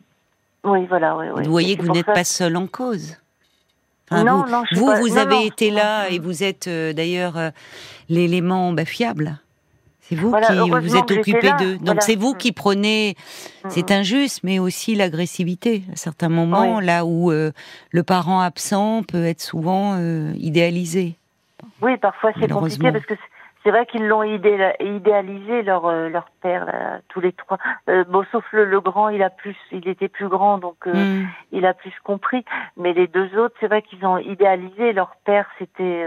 Oui, 0.64 0.86
voilà. 0.86 1.16
Oui, 1.16 1.44
Vous 1.44 1.50
voyez 1.50 1.76
que 1.76 1.82
vous 1.82 1.92
n'êtes 1.92 2.06
pas 2.06 2.24
seul 2.24 2.56
en 2.56 2.66
cause. 2.66 3.16
non, 4.10 4.42
vous, 4.42 4.50
non, 4.50 4.62
vous, 4.72 4.92
vous 5.00 5.18
avez 5.18 5.46
été 5.46 5.70
là 5.70 6.08
et 6.08 6.18
vous 6.18 6.42
êtes 6.42 6.66
euh, 6.66 6.92
d'ailleurs 6.92 7.36
euh, 7.36 7.50
l'élément 8.08 8.72
bah, 8.72 8.84
fiable. 8.84 9.38
C'est 10.00 10.14
vous 10.16 10.32
qui 10.32 10.70
vous 10.70 10.96
êtes 10.96 11.10
occupé 11.10 11.50
d'eux. 11.58 11.76
Donc 11.76 11.98
c'est 12.00 12.16
vous 12.16 12.32
qui 12.32 12.52
prenez, 12.52 13.14
c'est 13.68 13.90
injuste, 13.90 14.40
mais 14.42 14.58
aussi 14.58 14.94
l'agressivité 14.94 15.82
à 15.92 15.96
certains 15.96 16.30
moments, 16.30 16.80
là 16.80 17.04
où 17.04 17.30
euh, 17.30 17.52
le 17.90 18.02
parent 18.02 18.40
absent 18.40 19.02
peut 19.02 19.26
être 19.26 19.42
souvent 19.42 19.98
idéalisé. 20.34 21.16
Oui, 21.82 21.98
parfois 21.98 22.32
c'est 22.40 22.48
compliqué 22.48 22.90
parce 22.90 23.04
que 23.04 23.14
c'est 23.68 23.72
vrai 23.72 23.84
qu'ils 23.84 24.06
l'ont 24.06 24.22
idéalisé 24.22 25.62
leur 25.62 25.84
euh, 25.84 26.08
leur 26.08 26.30
père 26.40 27.00
tous 27.08 27.20
les 27.20 27.32
trois. 27.32 27.58
Euh, 27.90 28.02
bon, 28.04 28.25
sauf 28.32 28.42
le, 28.52 28.64
le, 28.64 28.80
grand, 28.80 29.10
il 29.10 29.22
a 29.22 29.28
plus, 29.28 29.56
il 29.72 29.87
était 29.88 30.08
plus 30.08 30.28
grand, 30.28 30.56
donc 30.56 30.87
euh, 30.87 30.94
hmm. 30.94 31.26
il 31.52 31.66
a 31.66 31.75
plus 31.75 31.92
compris. 32.02 32.46
Mais 32.78 32.94
les 32.94 33.08
deux 33.08 33.37
autres, 33.37 33.54
c'est 33.60 33.66
vrai 33.66 33.82
qu'ils 33.82 34.06
ont 34.06 34.16
idéalisé 34.16 34.94
leur 34.94 35.16
père. 35.26 35.46
C'était 35.58 36.06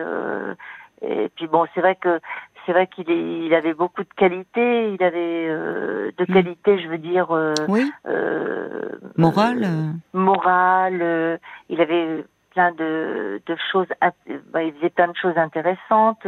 et 1.03 1.29
puis 1.35 1.45
bon, 1.45 1.67
c'est 1.75 1.81
vrai 1.81 1.95
que 1.95 2.19
c'est 2.65 2.71
vrai 2.71 2.87
qu'il 2.87 3.11
il 3.11 3.53
avait 3.53 3.75
beaucoup 3.75 4.01
de 4.01 4.13
qualités. 4.17 4.93
Il 4.93 5.03
avait 5.03 5.47
de 5.47 6.23
hmm. 6.27 6.33
qualités, 6.33 6.79
je 6.79 6.87
veux 6.87 6.97
dire. 6.97 7.29
oui. 7.67 7.91
morale. 9.17 9.67
morale. 10.13 11.39
il 11.69 11.79
avait 11.79 12.25
plein 12.55 12.71
de, 12.71 13.39
de 13.45 13.55
choses. 13.71 13.87
Bah, 14.51 14.63
il 14.63 14.73
faisait 14.73 14.89
plein 14.89 15.09
de 15.09 15.15
choses 15.15 15.37
intéressantes. 15.37 16.25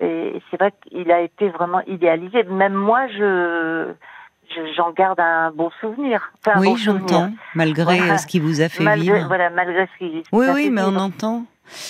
Et 0.00 0.40
c'est 0.50 0.58
vrai 0.58 0.72
qu'il 0.82 1.10
a 1.10 1.20
été 1.20 1.48
vraiment 1.48 1.80
idéalisé. 1.86 2.42
Même 2.44 2.74
moi, 2.74 3.06
je 3.08 3.92
j'en 4.76 4.92
garde 4.92 5.20
un 5.20 5.50
bon 5.50 5.70
souvenir. 5.80 6.32
oui, 6.56 6.76
j'entends, 6.76 7.32
malgré 7.54 8.18
ce 8.18 8.26
qui 8.26 8.38
vous 8.38 8.60
a 8.60 8.68
fait 8.68 8.84
malgré, 8.84 9.16
vivre. 9.16 9.28
Voilà, 9.28 9.50
malgré 9.50 9.86
ce 9.86 9.98
qui. 9.98 10.22
Oui, 10.32 10.46
oui, 10.54 10.70
mais 10.70 10.82
on 10.82 10.96
entend. 10.96 11.44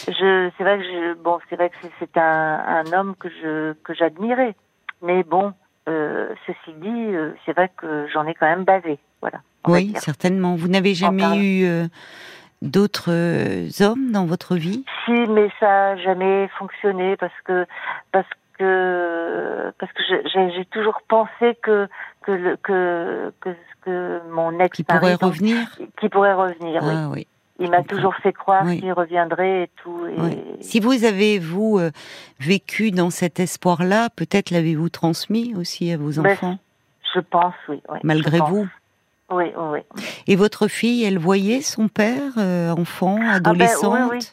Je, 0.08 0.50
c'est 0.56 0.64
vrai 0.64 0.78
que 0.78 0.84
je, 0.84 1.14
bon, 1.14 1.38
c'est 1.50 1.56
vrai 1.56 1.68
que 1.68 1.76
c'est 1.98 2.16
un, 2.16 2.82
un 2.86 2.92
homme 2.92 3.14
que 3.18 3.28
je 3.28 3.74
que 3.84 3.92
j'admirais, 3.94 4.54
mais 5.02 5.22
bon, 5.22 5.52
euh, 5.88 6.28
ceci 6.46 6.74
dit, 6.78 6.88
euh, 6.88 7.32
c'est 7.44 7.52
vrai 7.52 7.70
que 7.76 8.06
j'en 8.12 8.26
ai 8.26 8.34
quand 8.34 8.46
même 8.46 8.64
bavé, 8.64 8.98
voilà. 9.20 9.40
Oui, 9.66 9.92
certainement. 9.98 10.54
Vous 10.54 10.68
n'avez 10.68 10.94
jamais 10.94 11.36
eu 11.36 11.66
euh, 11.66 11.86
d'autres 12.62 13.82
hommes 13.82 14.12
dans 14.12 14.26
votre 14.26 14.56
vie? 14.56 14.84
Si, 15.04 15.12
mais 15.12 15.50
ça 15.60 15.66
n'a 15.66 15.96
jamais 15.96 16.48
fonctionné 16.58 17.16
parce 17.16 17.40
que 17.44 17.66
parce 18.12 18.28
que 18.58 19.72
parce 19.78 19.92
que 19.92 20.02
j'ai 20.54 20.64
toujours 20.66 21.00
pensé 21.08 21.56
que 21.62 21.88
que 22.22 22.32
le, 22.32 22.56
que, 22.56 23.32
que, 23.40 23.50
que 23.82 24.20
mon 24.30 24.58
ex 24.58 24.76
qui 24.76 24.84
pourrait 24.84 25.14
revenir? 25.14 25.58
qui 26.00 26.08
pourrait 26.08 26.34
revenir 26.34 26.82
ah, 26.84 27.08
oui. 27.12 27.26
Il 27.58 27.70
m'a 27.70 27.82
toujours 27.82 28.14
fait 28.16 28.34
croire 28.34 28.66
qu'il 28.66 28.92
reviendrait 28.92 29.62
et 29.62 29.70
tout. 29.82 30.06
Et... 30.06 30.62
Si 30.62 30.78
vous 30.78 31.04
avez, 31.04 31.38
vous, 31.38 31.78
euh, 31.78 31.90
vécu 32.38 32.90
dans 32.90 33.08
cet 33.08 33.40
espoir-là, 33.40 34.10
peut-être 34.14 34.50
l'avez-vous 34.50 34.90
transmis 34.90 35.54
aussi 35.56 35.90
à 35.90 35.96
vos 35.96 36.20
ben, 36.20 36.32
enfants? 36.32 36.58
Je 37.14 37.20
pense, 37.20 37.54
oui. 37.68 37.80
Malgré 38.02 38.40
vous? 38.40 38.68
Oui, 39.30 39.52
oui. 39.56 39.80
Et 40.26 40.36
votre 40.36 40.68
fille, 40.68 41.04
elle 41.04 41.18
voyait 41.18 41.60
son 41.60 41.88
père, 41.88 42.32
euh, 42.38 42.70
enfant, 42.70 43.18
adolescente 43.28 43.94
ah 43.94 44.08
ben, 44.08 44.10
oui, 44.12 44.32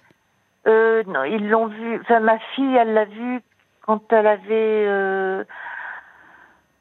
euh, 0.68 1.04
Non, 1.08 1.24
ils 1.24 1.50
l'ont 1.50 1.68
vu. 1.68 2.00
Enfin, 2.02 2.20
ma 2.20 2.38
fille, 2.56 2.76
elle 2.76 2.94
l'a 2.94 3.06
vu 3.06 3.42
quand 3.82 4.02
elle 4.14 4.28
avait 4.28 5.46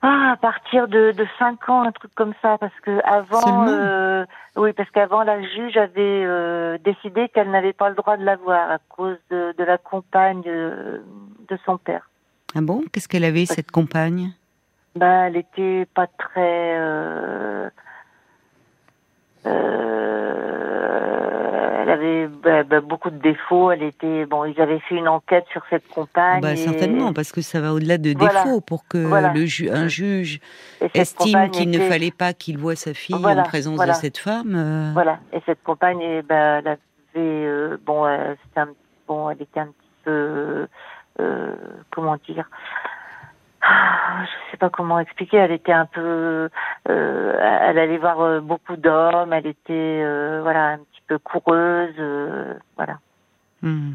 ah, 0.05 0.33
à 0.33 0.37
partir 0.37 0.89
de, 0.89 1.13
de 1.13 1.27
5 1.39 1.69
ans, 1.69 1.83
un 1.83 1.93
truc 1.93 2.13
comme 2.17 2.35
ça, 2.43 2.59
parce 2.59 2.75
que 2.83 3.01
avant, 3.05 3.69
euh, 3.69 4.25
oui, 4.57 4.73
parce 4.73 4.91
qu'avant 4.91 5.23
la 5.23 5.41
juge 5.41 5.77
avait 5.77 6.25
euh, 6.27 6.77
décidé 6.79 7.29
qu'elle 7.29 7.53
n'avait 7.53 7.73
pas 7.73 7.89
le 7.89 7.95
droit 7.95 8.17
de 8.17 8.25
la 8.25 8.35
voir 8.35 8.69
à 8.69 8.79
cause 8.89 9.17
de, 9.31 9.55
de 9.57 9.63
la 9.63 9.79
compagne 9.79 10.43
de, 10.43 11.05
de 11.49 11.59
son 11.65 11.79
père. 11.79 12.11
Ah 12.57 12.61
bon? 12.63 12.83
Qu'est-ce 12.93 13.07
qu'elle 13.07 13.23
avait 13.23 13.47
cette 13.47 13.71
compagne? 13.71 14.33
Ben, 14.97 15.27
elle 15.27 15.37
était 15.37 15.87
pas 15.95 16.09
très. 16.09 16.77
Euh, 16.81 17.71
elle 21.83 21.91
avait 21.91 22.27
bah, 22.29 22.63
bah, 22.63 22.81
beaucoup 22.81 23.11
de 23.11 23.19
défauts. 23.19 23.71
Elle 23.71 23.83
était 23.83 24.25
bon. 24.27 24.45
Ils 24.45 24.61
avaient 24.61 24.79
fait 24.81 24.95
une 24.95 25.09
enquête 25.09 25.45
sur 25.51 25.63
cette 25.71 25.87
compagne. 25.89 26.41
Bah, 26.41 26.57
Certainement, 26.57 27.13
parce 27.13 27.33
que 27.33 27.41
ça 27.41 27.61
va 27.61 27.73
au-delà 27.73 27.99
de 27.99 28.13
défauts 28.13 28.61
pour 28.61 28.87
que 28.87 28.99
le 28.99 29.73
un 29.73 29.89
juge 29.89 30.41
estime 30.95 31.51
qu'il 31.51 31.71
ne 31.71 31.79
fallait 31.79 32.11
pas 32.11 32.33
qu'il 32.33 32.59
voie 32.59 32.77
sa 32.77 32.95
fille 32.95 33.15
en 33.15 33.43
présence 33.43 33.85
de 33.85 33.93
cette 33.93 34.19
femme. 34.19 34.55
Euh. 34.55 34.91
Voilà. 34.93 35.19
Et 35.33 35.41
cette 35.47 35.63
compagne, 35.63 36.01
eh 36.01 36.23
ben, 36.23 36.59
elle 36.59 36.69
avait 36.69 36.77
euh, 37.17 37.77
bon, 37.85 38.07
euh, 38.07 38.35
un, 38.57 38.69
bon, 39.07 39.31
elle 39.31 39.43
était 39.43 39.61
un 39.61 39.67
petit 39.67 39.91
peu 40.05 40.67
comment 41.91 42.17
dire. 42.27 42.49
Ah, 43.63 44.25
je 44.25 44.51
sais 44.51 44.57
pas 44.57 44.71
comment 44.71 44.99
expliquer. 44.99 45.37
Elle 45.37 45.53
était 45.53 45.73
un 45.73 45.87
peu, 45.87 46.49
elle 46.87 47.79
allait 47.79 47.99
voir 47.99 48.41
beaucoup 48.43 48.77
d'hommes. 48.77 49.33
Elle 49.33 49.47
était, 49.47 50.41
voilà, 50.43 50.79
coureuse, 51.19 51.95
euh, 51.99 52.55
voilà. 52.77 52.99
Hmm. 53.63 53.93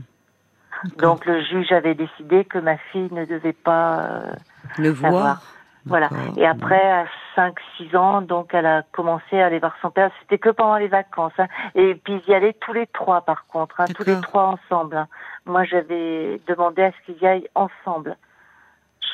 Donc 0.98 1.26
le 1.26 1.42
juge 1.44 1.72
avait 1.72 1.96
décidé 1.96 2.46
que 2.46 2.60
ma 2.60 2.78
fille 2.78 3.10
ne 3.12 3.26
devait 3.26 3.54
pas 3.54 4.02
euh, 4.02 4.32
le 4.78 4.90
voir. 4.90 5.42
Voilà. 5.86 6.10
Et 6.36 6.46
après, 6.46 6.82
à 6.92 7.06
5-6 7.38 7.96
ans, 7.96 8.22
donc 8.22 8.54
elle 8.54 8.66
a 8.66 8.84
commencé 8.92 9.40
à 9.40 9.46
aller 9.46 9.60
voir 9.60 9.74
son 9.82 9.90
père. 9.90 10.12
C'était 10.20 10.38
que 10.38 10.50
pendant 10.50 10.76
les 10.76 10.90
vacances. 10.90 11.32
Hein. 11.38 11.48
Et 11.76 11.96
puis 11.96 12.22
ils 12.28 12.32
y 12.32 12.36
allaient 12.36 12.58
tous 12.60 12.74
les 12.74 12.88
trois, 12.88 13.22
par 13.22 13.48
contre, 13.48 13.80
hein, 13.80 13.86
tous 13.96 14.04
les 14.04 14.20
trois 14.20 14.48
ensemble. 14.48 14.98
Hein. 14.98 15.08
Moi, 15.46 15.64
j'avais 15.64 16.42
demandé 16.46 16.84
à 16.84 16.92
ce 16.92 17.06
qu'ils 17.06 17.24
y 17.24 17.26
aillent 17.26 17.48
ensemble 17.56 18.18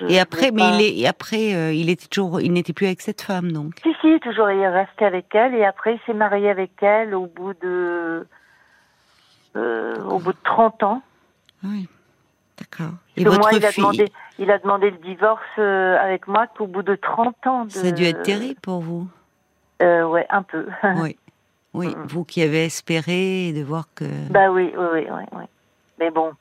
et 0.08 0.20
après, 0.20 0.52
mais 0.52 0.64
il 0.80 1.04
est, 1.04 1.08
après, 1.08 1.54
euh, 1.54 1.74
il 1.74 1.90
était 1.90 2.08
toujours, 2.08 2.42
il 2.42 2.54
n'était 2.54 2.74
plus 2.74 2.86
avec 2.86 3.02
cette 3.02 3.22
femme, 3.22 3.52
donc. 3.52 3.74
Si, 3.84 3.94
si, 4.02 4.20
toujours, 4.20 4.50
il 4.50 4.60
est 4.60 4.70
resté 4.70 5.06
avec 5.06 5.34
elle, 5.34 5.54
et 5.56 5.66
après, 5.66 5.96
il 5.96 6.00
s'est 6.06 6.14
marié 6.14 6.50
avec 6.50 6.72
elle 6.82 7.14
au 7.16 7.28
bout 7.28 7.54
de, 7.62 8.26
euh, 9.56 10.04
au 10.04 10.20
bout 10.20 10.34
de 10.34 10.38
30 10.44 10.84
ans. 10.84 11.02
Oui, 11.64 11.88
d'accord. 12.58 12.94
Et 13.18 13.24
votre 13.24 13.40
moi, 13.40 13.52
il 13.54 13.66
a 13.66 13.72
demandé, 13.72 14.12
il 14.40 14.52
a 14.52 14.58
demandé 14.58 14.92
le 14.92 14.98
divorce 14.98 15.42
euh, 15.60 15.98
avec 15.98 16.28
moi 16.28 16.48
qu'au 16.48 16.68
bout 16.68 16.84
de 16.84 16.96
30 16.96 17.48
ans. 17.48 17.66
De... 17.66 17.72
Ça 17.72 17.88
a 17.88 17.92
dû 17.92 18.04
être 18.04 18.24
terrible 18.24 18.60
pour 18.62 18.80
vous. 18.80 19.08
Euh, 19.82 20.04
ouais, 20.04 20.26
un 20.30 20.44
peu. 20.44 20.68
oui, 20.98 21.18
oui, 21.74 21.88
mm. 21.88 22.06
vous 22.08 22.24
qui 22.24 22.42
avez 22.42 22.66
espéré 22.66 23.54
de 23.54 23.64
voir 23.64 23.86
que. 23.96 24.06
Bah 24.30 24.52
oui, 24.52 24.74
oui, 24.76 24.86
oui, 24.94 25.06
oui. 25.10 25.24
oui. 25.34 25.44
Mais 26.00 26.10
bon, 26.10 26.32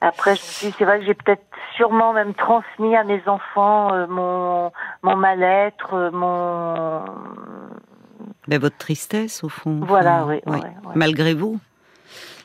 après, 0.00 0.36
je 0.36 0.40
me 0.40 0.46
suis 0.46 0.74
c'est 0.78 0.84
vrai 0.84 1.00
que 1.00 1.06
j'ai 1.06 1.14
peut-être 1.14 1.44
sûrement 1.76 2.12
même 2.12 2.34
transmis 2.34 2.94
à 2.96 3.04
mes 3.04 3.22
enfants 3.26 3.92
euh, 3.94 4.06
mon, 4.06 4.70
mon 5.02 5.16
mal-être, 5.16 5.94
euh, 5.94 6.10
mon. 6.10 7.04
Mais 8.46 8.58
votre 8.58 8.76
tristesse, 8.76 9.42
au 9.44 9.48
fond. 9.48 9.80
Voilà, 9.82 10.26
oui, 10.26 10.40
Malgré 10.94 11.34
vous. 11.34 11.58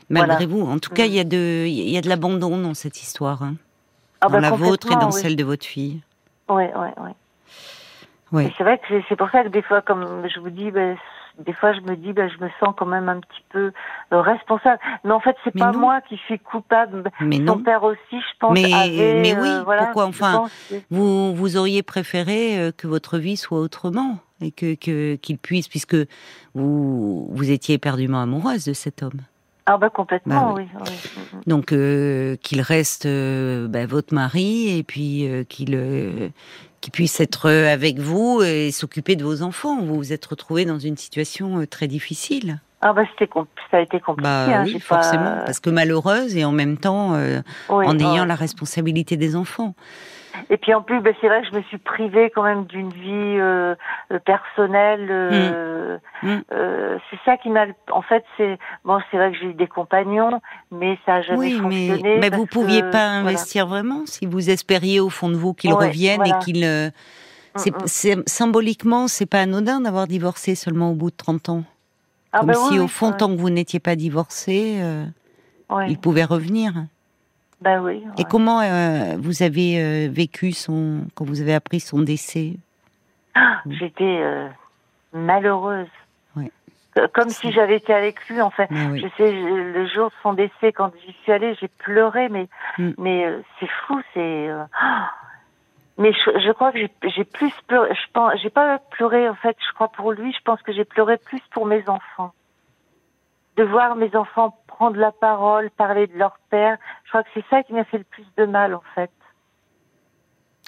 Malgré 0.09 0.45
vous. 0.45 0.61
En 0.61 0.79
tout 0.79 0.89
cas, 0.89 1.05
il 1.05 1.13
y 1.13 1.19
a 1.19 1.23
de, 1.23 1.65
il 1.67 1.89
y 1.89 1.97
a 1.97 2.01
de 2.01 2.09
l'abandon 2.09 2.57
dans 2.57 2.73
cette 2.73 3.01
histoire. 3.01 3.43
Hein. 3.43 3.55
Ah, 4.21 4.27
dans 4.27 4.33
bah, 4.33 4.39
la 4.41 4.51
vôtre 4.51 4.91
et 4.91 4.95
dans 4.95 5.11
celle 5.11 5.35
de 5.35 5.43
votre 5.43 5.65
fille. 5.65 6.01
Oui, 6.49 6.63
oui, 6.75 6.87
oui. 6.97 7.11
Ouais. 8.31 8.53
C'est 8.57 8.63
vrai 8.63 8.77
que 8.77 9.01
c'est 9.07 9.15
pour 9.15 9.29
ça 9.29 9.43
que 9.43 9.49
des 9.49 9.61
fois, 9.61 9.81
comme 9.81 10.27
je 10.27 10.39
vous 10.39 10.49
dis, 10.49 10.71
ben, 10.71 10.97
des 11.45 11.53
fois 11.53 11.73
je 11.73 11.81
me 11.81 11.95
dis 11.95 12.13
ben, 12.13 12.29
je 12.29 12.43
me 12.43 12.49
sens 12.59 12.73
quand 12.77 12.85
même 12.85 13.09
un 13.09 13.19
petit 13.19 13.43
peu 13.49 13.71
euh, 14.13 14.21
responsable. 14.21 14.79
Mais 15.03 15.11
en 15.11 15.19
fait 15.19 15.35
c'est 15.43 15.57
pas 15.57 15.71
moi 15.71 16.01
qui 16.01 16.17
suis 16.17 16.39
coupable. 16.39 17.11
Mais 17.21 17.45
son 17.45 17.59
père 17.59 17.83
aussi 17.83 17.97
je 18.11 18.37
pense 18.39 18.53
mais 18.53 18.69
mais 18.69 19.35
oui 19.39 19.49
euh, 19.49 19.63
pourquoi 19.63 20.05
enfin 20.05 20.45
vous 20.89 21.33
vous 21.33 21.57
auriez 21.57 21.83
préféré 21.83 22.59
euh, 22.59 22.71
que 22.75 22.87
votre 22.87 23.17
vie 23.17 23.37
soit 23.37 23.59
autrement 23.59 24.19
et 24.41 24.51
que 24.51 24.73
qu'il 25.15 25.37
puisse 25.37 25.67
puisque 25.67 25.97
vous 26.53 27.27
vous 27.31 27.51
étiez 27.51 27.75
éperdument 27.75 28.21
amoureuse 28.21 28.65
de 28.65 28.73
cet 28.73 29.03
homme. 29.03 29.21
Ah 29.65 29.77
bah 29.77 29.91
complètement, 29.91 30.53
bah 30.53 30.63
oui. 30.63 30.67
Donc 31.45 31.67
qu'il 31.67 32.61
reste 32.61 33.07
bah, 33.07 33.85
votre 33.85 34.15
mari 34.15 34.77
et 34.77 34.81
puis 34.81 35.29
qu'il 35.47 35.75
qui 36.81 36.91
puisse 36.91 37.19
être 37.19 37.49
euh, 37.49 37.71
avec 37.71 37.99
vous 37.99 38.41
et 38.41 38.71
s'occuper 38.71 39.15
de 39.15 39.23
vos 39.23 39.41
enfants. 39.41 39.81
Vous 39.81 39.95
vous 39.95 40.13
êtes 40.13 40.25
retrouvé 40.25 40.65
dans 40.65 40.79
une 40.79 40.97
situation 40.97 41.59
euh, 41.59 41.67
très 41.67 41.87
difficile. 41.87 42.59
Ah 42.81 42.93
bah 42.93 43.03
c'était 43.11 43.29
ça 43.71 43.77
a 43.77 43.81
été 43.81 43.99
compliqué. 43.99 44.23
Bah, 44.23 44.61
hein, 44.61 44.63
oui, 44.65 44.79
forcément, 44.79 45.41
parce 45.45 45.59
que 45.59 45.69
malheureuse 45.69 46.37
et 46.37 46.45
en 46.45 46.53
même 46.53 46.77
temps 46.77 47.13
euh, 47.15 47.41
en 47.67 47.99
ayant 47.99 48.25
la 48.25 48.35
responsabilité 48.35 49.17
des 49.17 49.35
enfants. 49.35 49.75
Et 50.49 50.57
puis 50.57 50.73
en 50.73 50.81
plus, 50.81 50.99
ben, 51.01 51.13
c'est 51.19 51.27
vrai 51.27 51.41
que 51.41 51.47
je 51.47 51.55
me 51.55 51.61
suis 51.63 51.77
privée 51.77 52.31
quand 52.33 52.43
même 52.43 52.65
d'une 52.65 52.89
vie 52.89 53.37
euh, 53.39 53.75
euh 54.11 54.19
personnelle. 54.19 55.07
Euh, 55.09 55.97
mm. 56.23 56.29
Mm. 56.29 56.41
euh, 56.51 56.97
c'est 57.09 57.19
ça 57.25 57.37
qui 57.37 57.49
m'a. 57.49 57.65
En 57.91 58.01
fait, 58.01 58.23
c'est 58.37 58.57
bon, 58.83 58.99
c'est 59.09 59.17
vrai 59.17 59.31
que 59.31 59.37
j'ai 59.37 59.47
eu 59.47 59.53
des 59.53 59.67
compagnons, 59.67 60.41
mais 60.71 60.97
ça 61.05 61.13
n'a 61.13 61.21
jamais 61.21 61.39
oui, 61.39 61.51
fonctionné. 61.59 62.01
Mais, 62.03 62.29
mais 62.29 62.29
vous 62.29 62.45
pouviez 62.45 62.83
pas 62.83 63.05
investir 63.05 63.67
vraiment 63.67 64.05
si 64.05 64.25
vous 64.25 64.49
espériez 64.49 64.99
au 64.99 65.09
fond 65.09 65.29
de 65.29 65.35
vous 65.35 65.53
qu'ils 65.53 65.73
reviennent 65.73 66.25
et 66.25 66.37
qu'ils. 66.43 66.91
Mm, 67.55 68.21
symboliquement, 68.27 69.07
c'est 69.07 69.25
pas 69.25 69.41
anodin 69.41 69.81
d'avoir 69.81 70.07
divorcé 70.07 70.53
seulement 70.55 70.91
au 70.91 70.95
bout 70.95 71.09
de 71.09 71.15
30 71.15 71.49
ans. 71.49 71.63
Ah 72.31 72.39
Comme 72.39 72.49
ben 72.49 72.53
si 72.53 72.79
au 72.79 72.87
fond, 72.87 73.11
tant 73.11 73.27
que 73.27 73.39
vous 73.39 73.49
n'étiez 73.49 73.79
pas 73.79 73.95
divorcé, 73.95 74.79
il 75.87 75.97
pouvait 75.97 76.25
revenir. 76.25 76.73
Ben 77.61 77.81
oui. 77.81 78.03
Et 78.17 78.23
comment 78.23 78.61
euh, 78.61 79.15
vous 79.17 79.43
avez 79.43 79.81
euh, 79.81 80.09
vécu 80.09 80.53
son 80.53 81.05
quand 81.15 81.25
vous 81.25 81.41
avez 81.41 81.53
appris 81.53 81.79
son 81.79 81.99
décès? 81.99 82.53
Ah, 83.35 83.61
J'étais 83.69 84.21
euh, 84.21 84.47
malheureuse. 85.13 85.87
Comme 87.13 87.29
si 87.29 87.51
j'avais 87.53 87.77
été 87.77 87.93
avec 87.93 88.27
lui, 88.27 88.41
en 88.41 88.49
fait. 88.49 88.67
Je 88.71 89.07
sais, 89.15 89.31
le 89.31 89.87
jour 89.87 90.07
de 90.07 90.13
son 90.21 90.33
décès, 90.33 90.73
quand 90.73 90.91
j'y 91.05 91.13
suis 91.21 91.31
allée, 91.31 91.55
j'ai 91.61 91.69
pleuré, 91.69 92.27
mais 92.29 92.49
mm. 92.77 92.91
mais 92.97 93.31
c'est 93.59 93.69
fou, 93.85 94.01
c'est. 94.13 94.49
mais 95.97 96.11
je, 96.11 96.39
je, 96.39 96.51
crois 96.51 96.73
que 96.73 96.79
j'ai 96.79 97.23
plus 97.23 97.53
pleuré. 97.67 97.93
Je 97.93 98.11
pense, 98.11 98.33
j'ai 98.41 98.49
pas 98.49 98.79
pleuré 98.91 99.29
en 99.29 99.35
fait. 99.35 99.55
Je 99.65 99.73
crois 99.75 99.89
pour 99.89 100.11
lui. 100.11 100.33
Je 100.33 100.41
pense 100.43 100.61
que 100.61 100.73
j'ai 100.73 100.83
pleuré 100.83 101.17
plus 101.17 101.41
pour 101.51 101.67
mes 101.67 101.87
enfants 101.87 102.33
de 103.59 103.63
voir 103.65 103.97
mes 103.97 104.15
enfants 104.15 104.57
prendre 104.67 104.97
la 104.97 105.11
parole, 105.11 105.69
parler 105.71 106.07
de 106.07 106.17
leur 106.17 106.39
père. 106.49 106.77
Je 107.09 107.11
crois 107.11 107.23
que 107.23 107.29
c'est 107.33 107.45
ça 107.49 107.63
qui 107.63 107.73
m'a 107.73 107.85
fait 107.85 107.97
le 107.97 108.03
plus 108.03 108.25
de 108.37 108.45
mal, 108.45 108.75
en 108.75 108.83
fait. 108.93 109.09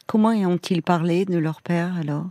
Comment 0.08 0.30
ont-ils 0.30 0.82
parlé 0.82 1.26
de 1.26 1.38
leur 1.38 1.62
père 1.62 1.92
alors? 2.00 2.26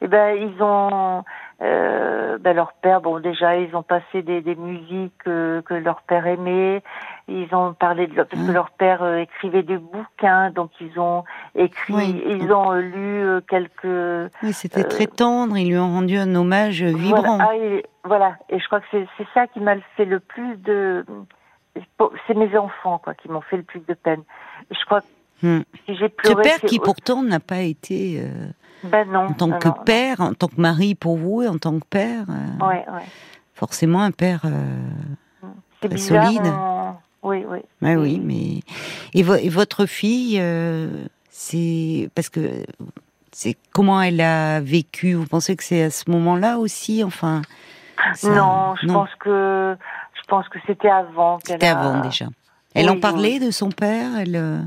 Eh 0.00 0.08
ben, 0.08 0.36
ils 0.36 0.62
ont, 0.62 1.22
euh, 1.62 2.38
ben, 2.38 2.56
leur 2.56 2.72
père, 2.72 3.02
bon 3.02 3.20
déjà 3.20 3.56
ils 3.56 3.76
ont 3.76 3.82
passé 3.84 4.22
des, 4.22 4.40
des 4.40 4.56
musiques 4.56 5.22
que 5.22 5.74
leur 5.74 6.02
père 6.02 6.26
aimait, 6.26 6.82
ils 7.28 7.52
ont 7.54 7.74
parlé 7.74 8.06
de 8.06 8.14
parce 8.14 8.28
que 8.28 8.50
ah. 8.50 8.52
leur 8.52 8.70
père 8.70 9.02
euh, 9.02 9.18
écrivait 9.18 9.64
des 9.64 9.78
bouquins, 9.78 10.50
donc 10.50 10.70
ils 10.80 10.98
ont 10.98 11.24
écrit, 11.56 12.22
ils 12.26 12.52
ont 12.52 12.72
euh, 12.72 12.80
lu 12.80 13.24
euh, 13.24 13.40
quelques. 13.48 14.30
Oui, 14.42 14.52
c'était 14.52 14.84
très 14.84 15.06
tendre. 15.06 15.56
Ils 15.56 15.70
lui 15.70 15.78
ont 15.78 15.90
rendu 15.90 16.16
un 16.16 16.32
hommage 16.36 16.82
vibrant. 16.82 17.36
Voilà, 17.36 17.48
ah, 17.50 17.56
et, 17.56 17.84
voilà. 18.04 18.36
et 18.48 18.60
je 18.60 18.66
crois 18.66 18.80
que 18.80 18.86
c'est 18.92 19.26
ça 19.34 19.48
qui 19.48 19.58
m'a 19.58 19.74
fait 19.96 20.04
le 20.04 20.20
plus 20.20 20.56
de. 20.58 21.04
C'est 22.26 22.34
mes 22.34 22.56
enfants 22.56 22.98
quoi 22.98 23.14
qui 23.14 23.28
m'ont 23.28 23.40
fait 23.40 23.56
le 23.56 23.62
plus 23.62 23.80
de 23.80 23.94
peine. 23.94 24.22
Je 24.70 24.84
crois 24.84 25.00
que 25.00 25.46
hmm. 25.46 25.62
si 25.84 25.96
j'ai 25.96 26.08
pleuré. 26.08 26.42
Ce 26.42 26.48
père 26.48 26.60
qui 26.68 26.78
pourtant 26.78 27.22
n'a 27.22 27.40
pas 27.40 27.60
été. 27.60 28.22
Ben 28.84 29.08
non, 29.08 29.26
en 29.26 29.32
tant 29.32 29.58
que 29.58 29.68
père, 29.84 30.20
en 30.20 30.34
tant 30.34 30.48
que 30.48 30.60
mari 30.60 30.94
pour 30.94 31.16
vous 31.16 31.42
et 31.42 31.48
en 31.48 31.58
tant 31.58 31.78
que 31.78 31.86
père. 31.86 32.24
ouais, 32.60 32.84
ouais. 32.92 33.06
Forcément 33.54 34.02
un 34.02 34.10
père. 34.10 34.42
C'est 35.80 35.88
bizarre, 35.88 36.26
solide. 36.26 36.52
Oui, 37.26 37.44
oui. 37.48 37.60
oui, 37.82 38.20
mais 38.22 38.60
et, 39.12 39.48
votre 39.48 39.86
fille, 39.86 40.38
euh, 40.40 41.06
c'est 41.28 42.08
parce 42.14 42.28
que 42.28 42.64
c'est 43.32 43.56
comment 43.72 44.00
elle 44.00 44.20
a 44.20 44.60
vécu? 44.60 45.14
Vous 45.14 45.26
pensez 45.26 45.56
que 45.56 45.64
c'est 45.64 45.82
à 45.82 45.90
ce 45.90 46.08
moment-là 46.10 46.58
aussi, 46.58 47.02
enfin 47.02 47.42
Non, 48.22 48.76
je 48.80 48.86
pense 48.86 49.12
que 49.18 49.76
pense 50.26 50.48
que 50.48 50.58
c'était 50.66 50.90
avant. 50.90 51.38
C'était 51.44 51.66
avant 51.66 52.00
déjà. 52.00 52.26
Elle 52.74 52.90
en 52.90 53.00
parlait 53.00 53.38
de 53.38 53.50
son 53.50 53.70
père. 53.70 54.18
Elle. 54.18 54.36
Euh 54.36 54.60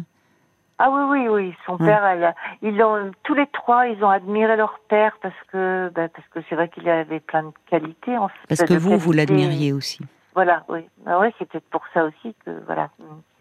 ah 0.81 0.89
oui, 0.89 1.01
oui, 1.09 1.27
oui. 1.27 1.53
Son 1.65 1.77
père, 1.77 2.05
elle, 2.05 2.33
ils 2.61 2.81
ont 2.81 3.11
tous 3.23 3.33
les 3.33 3.47
trois, 3.47 3.87
ils 3.87 4.01
ont 4.01 4.09
admiré 4.09 4.55
leur 4.55 4.79
père 4.87 5.17
parce 5.21 5.35
que, 5.51 5.91
ben, 5.93 6.07
parce 6.07 6.27
que 6.29 6.39
c'est 6.47 6.55
vrai 6.55 6.69
qu'il 6.69 6.87
avait 6.87 7.19
plein 7.19 7.43
de 7.43 7.51
qualités. 7.69 8.17
En 8.17 8.29
fait, 8.29 8.35
parce 8.47 8.63
que 8.63 8.75
vous, 8.75 8.97
vous 8.97 9.11
l'admiriez 9.11 9.73
aussi. 9.73 9.99
Voilà, 10.35 10.63
oui. 10.69 10.87
Ah 11.05 11.19
ouais, 11.19 11.33
c'est 11.37 11.49
peut-être 11.49 11.69
pour 11.69 11.83
ça 11.93 12.05
aussi 12.05 12.33
que 12.45 12.51
voilà. 12.65 12.89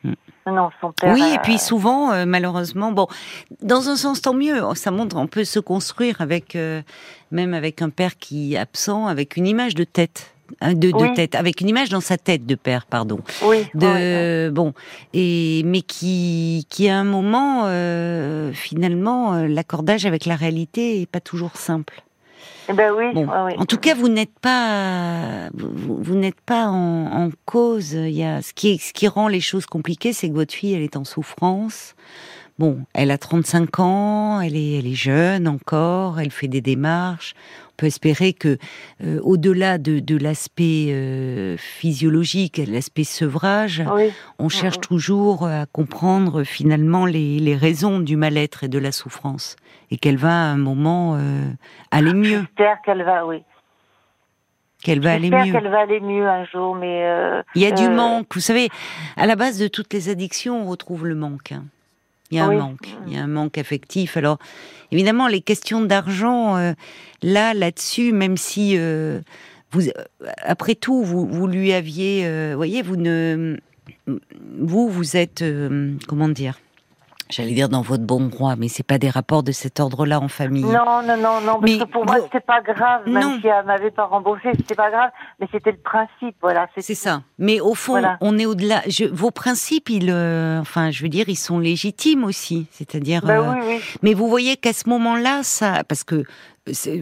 Mm. 0.02 0.14
Non, 0.48 0.70
son 0.80 0.90
père. 0.90 1.12
Oui, 1.12 1.22
et 1.32 1.38
puis 1.38 1.58
souvent, 1.58 2.10
euh, 2.10 2.24
malheureusement, 2.26 2.90
bon, 2.90 3.06
dans 3.62 3.88
un 3.88 3.94
sens 3.94 4.20
tant 4.20 4.34
mieux. 4.34 4.60
Ça 4.74 4.90
montre, 4.90 5.16
on 5.16 5.28
peut 5.28 5.44
se 5.44 5.60
construire 5.60 6.20
avec, 6.20 6.56
euh, 6.56 6.82
même 7.30 7.54
avec 7.54 7.82
un 7.82 7.90
père 7.90 8.16
qui 8.16 8.54
est 8.54 8.58
absent, 8.58 9.06
avec 9.06 9.36
une 9.36 9.46
image 9.46 9.76
de 9.76 9.84
tête. 9.84 10.34
De, 10.62 10.90
de 10.90 11.14
tête, 11.14 11.34
avec 11.34 11.60
une 11.60 11.68
image 11.68 11.90
dans 11.90 12.00
sa 12.00 12.16
tête 12.16 12.46
de 12.46 12.54
père, 12.54 12.86
pardon. 12.86 13.20
Oui. 13.44 13.66
De 13.74 14.50
bon, 14.50 14.72
et 15.12 15.62
mais 15.64 15.82
qui, 15.82 16.66
qui 16.70 16.88
à 16.88 16.98
un 16.98 17.04
moment, 17.04 17.64
euh, 17.66 18.52
finalement, 18.52 19.34
l'accordage 19.46 20.06
avec 20.06 20.24
la 20.24 20.36
réalité 20.36 21.02
est 21.02 21.06
pas 21.06 21.20
toujours 21.20 21.56
simple. 21.56 22.02
Eh 22.70 22.74
ben 22.74 22.92
oui, 22.94 23.06
En 23.56 23.64
tout 23.64 23.78
cas, 23.78 23.94
vous 23.94 24.08
n'êtes 24.08 24.38
pas, 24.40 25.48
vous, 25.54 26.14
n'êtes 26.14 26.40
pas 26.40 26.66
en, 26.66 27.30
cause. 27.46 27.92
Il 27.92 28.10
y 28.10 28.24
a 28.24 28.42
ce 28.42 28.52
qui, 28.52 28.76
ce 28.76 28.92
qui 28.92 29.08
rend 29.08 29.28
les 29.28 29.40
choses 29.40 29.64
compliquées, 29.64 30.12
c'est 30.12 30.28
que 30.28 30.34
votre 30.34 30.52
fille, 30.52 30.74
elle 30.74 30.82
est 30.82 30.96
en 30.96 31.04
souffrance. 31.04 31.94
Bon, 32.58 32.80
elle 32.92 33.10
a 33.10 33.18
35 33.18 33.78
ans, 33.80 34.40
elle 34.40 34.56
est, 34.56 34.78
elle 34.78 34.86
est 34.86 34.94
jeune 34.94 35.46
encore, 35.46 36.18
elle 36.18 36.30
fait 36.30 36.48
des 36.48 36.60
démarches 36.60 37.34
peut 37.78 37.86
espérer 37.86 38.34
que, 38.34 38.58
euh, 39.02 39.20
au-delà 39.22 39.78
de, 39.78 40.00
de 40.00 40.18
l'aspect 40.18 40.88
euh, 40.90 41.56
physiologique, 41.56 42.60
l'aspect 42.68 43.04
sevrage, 43.04 43.82
on 44.38 44.50
cherche 44.50 44.80
toujours 44.80 45.46
à 45.46 45.64
comprendre 45.64 46.42
finalement 46.42 47.06
les, 47.06 47.38
les 47.38 47.56
raisons 47.56 48.00
du 48.00 48.16
mal-être 48.16 48.64
et 48.64 48.68
de 48.68 48.78
la 48.78 48.92
souffrance, 48.92 49.56
et 49.90 49.96
qu'elle 49.96 50.18
va 50.18 50.28
à 50.28 50.52
un 50.52 50.58
moment 50.58 51.14
euh, 51.14 51.48
aller 51.90 52.12
mieux. 52.12 52.40
J'espère 52.40 52.82
qu'elle 52.82 53.04
va, 53.04 53.24
oui. 53.24 53.42
Qu'elle 54.82 55.00
va 55.00 55.12
aller 55.12 55.30
mieux. 55.30 55.52
qu'elle 55.52 55.68
va 55.68 55.80
aller 55.80 56.00
mieux 56.00 56.28
un 56.28 56.44
jour, 56.44 56.76
mais. 56.76 57.02
Il 57.56 57.62
y 57.62 57.66
a 57.66 57.72
du 57.72 57.88
manque. 57.88 58.32
Vous 58.32 58.40
savez, 58.40 58.68
à 59.16 59.26
la 59.26 59.34
base 59.34 59.58
de 59.58 59.66
toutes 59.66 59.92
les 59.92 60.08
addictions, 60.08 60.62
on 60.62 60.70
retrouve 60.70 61.04
le 61.04 61.16
manque. 61.16 61.50
Hein. 61.50 61.64
Il 62.30 62.36
y 62.36 62.40
a 62.40 62.44
un 62.44 62.58
manque. 62.58 62.88
Il 63.06 63.14
y 63.14 63.16
a 63.16 63.22
un 63.22 63.28
manque 63.28 63.58
affectif. 63.58 64.16
Alors, 64.16 64.38
évidemment, 64.92 65.28
les 65.28 65.40
questions 65.40 65.80
d'argent, 65.80 66.56
euh, 66.56 66.72
là, 67.22 67.54
là-dessus, 67.54 68.12
même 68.12 68.36
si 68.36 68.74
euh, 68.76 69.20
vous, 69.70 69.88
euh, 69.88 69.92
après 70.42 70.74
tout, 70.74 71.02
vous, 71.02 71.26
vous 71.26 71.46
lui 71.46 71.72
aviez, 71.72 72.54
voyez, 72.54 72.82
vous 72.82 72.96
ne, 72.96 73.56
vous, 74.06 74.88
vous 74.88 75.16
êtes, 75.16 75.44
comment 76.06 76.28
dire, 76.28 76.58
j'allais 77.30 77.52
dire 77.52 77.68
dans 77.68 77.82
votre 77.82 78.04
bon 78.04 78.26
droit, 78.26 78.56
mais 78.56 78.68
c'est 78.68 78.86
pas 78.86 78.98
des 78.98 79.10
rapports 79.10 79.42
de 79.42 79.52
cet 79.52 79.80
ordre-là 79.80 80.20
en 80.20 80.28
famille. 80.28 80.64
Non, 80.64 81.02
non, 81.02 81.16
non, 81.16 81.40
non, 81.40 81.60
parce 81.60 81.76
que 81.76 81.84
pour 81.84 82.04
moi 82.04 82.16
c'était 82.22 82.40
pas 82.40 82.60
grave, 82.60 83.02
même 83.06 83.40
si 83.40 83.46
elle 83.46 83.64
m'avait 83.66 83.90
pas 83.90 84.06
remboursé, 84.06 84.50
c'était 84.56 84.74
pas 84.74 84.90
grave, 84.90 85.10
mais 85.40 85.48
c'était 85.52 85.72
le 85.72 85.78
principe, 85.78 86.36
voilà. 86.40 86.68
C'est 86.78 86.94
ça. 86.94 87.22
Mais 87.38 87.60
au 87.60 87.74
fond, 87.74 88.02
on 88.20 88.38
est 88.38 88.46
au-delà. 88.46 88.82
vos 89.12 89.30
principes, 89.30 89.90
ils, 89.90 90.10
euh, 90.10 90.60
enfin, 90.60 90.90
je 90.90 91.02
veux 91.02 91.08
dire, 91.08 91.28
ils 91.28 91.36
sont 91.36 91.58
légitimes 91.58 92.24
aussi, 92.24 92.66
c'est-à-dire. 92.70 93.22
Ben 93.24 93.40
euh, 93.40 93.52
oui, 93.52 93.58
oui. 93.66 93.80
Mais 94.02 94.14
vous 94.14 94.28
voyez 94.28 94.56
qu'à 94.56 94.72
ce 94.72 94.88
moment-là, 94.88 95.42
ça, 95.42 95.84
parce 95.84 96.04
que 96.04 96.24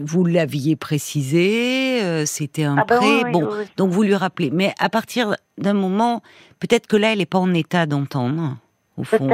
vous 0.01 0.25
l'aviez 0.25 0.75
précisé, 0.75 2.01
euh, 2.01 2.25
c'était 2.25 2.63
un 2.63 2.77
ah 2.77 2.85
ben 2.87 2.97
prêt, 2.97 3.31
bon, 3.31 3.49
donc 3.75 3.91
vous 3.91 4.03
lui 4.03 4.15
rappelez. 4.15 4.49
Mais 4.51 4.73
à 4.79 4.89
partir 4.89 5.35
d'un 5.57 5.73
moment, 5.73 6.21
peut-être 6.59 6.87
que 6.87 6.95
là, 6.95 7.11
elle 7.11 7.19
n'est 7.19 7.25
pas 7.25 7.39
en 7.39 7.53
état 7.53 7.85
d'entendre 7.85 8.57
au 8.97 9.03
fond. 9.03 9.29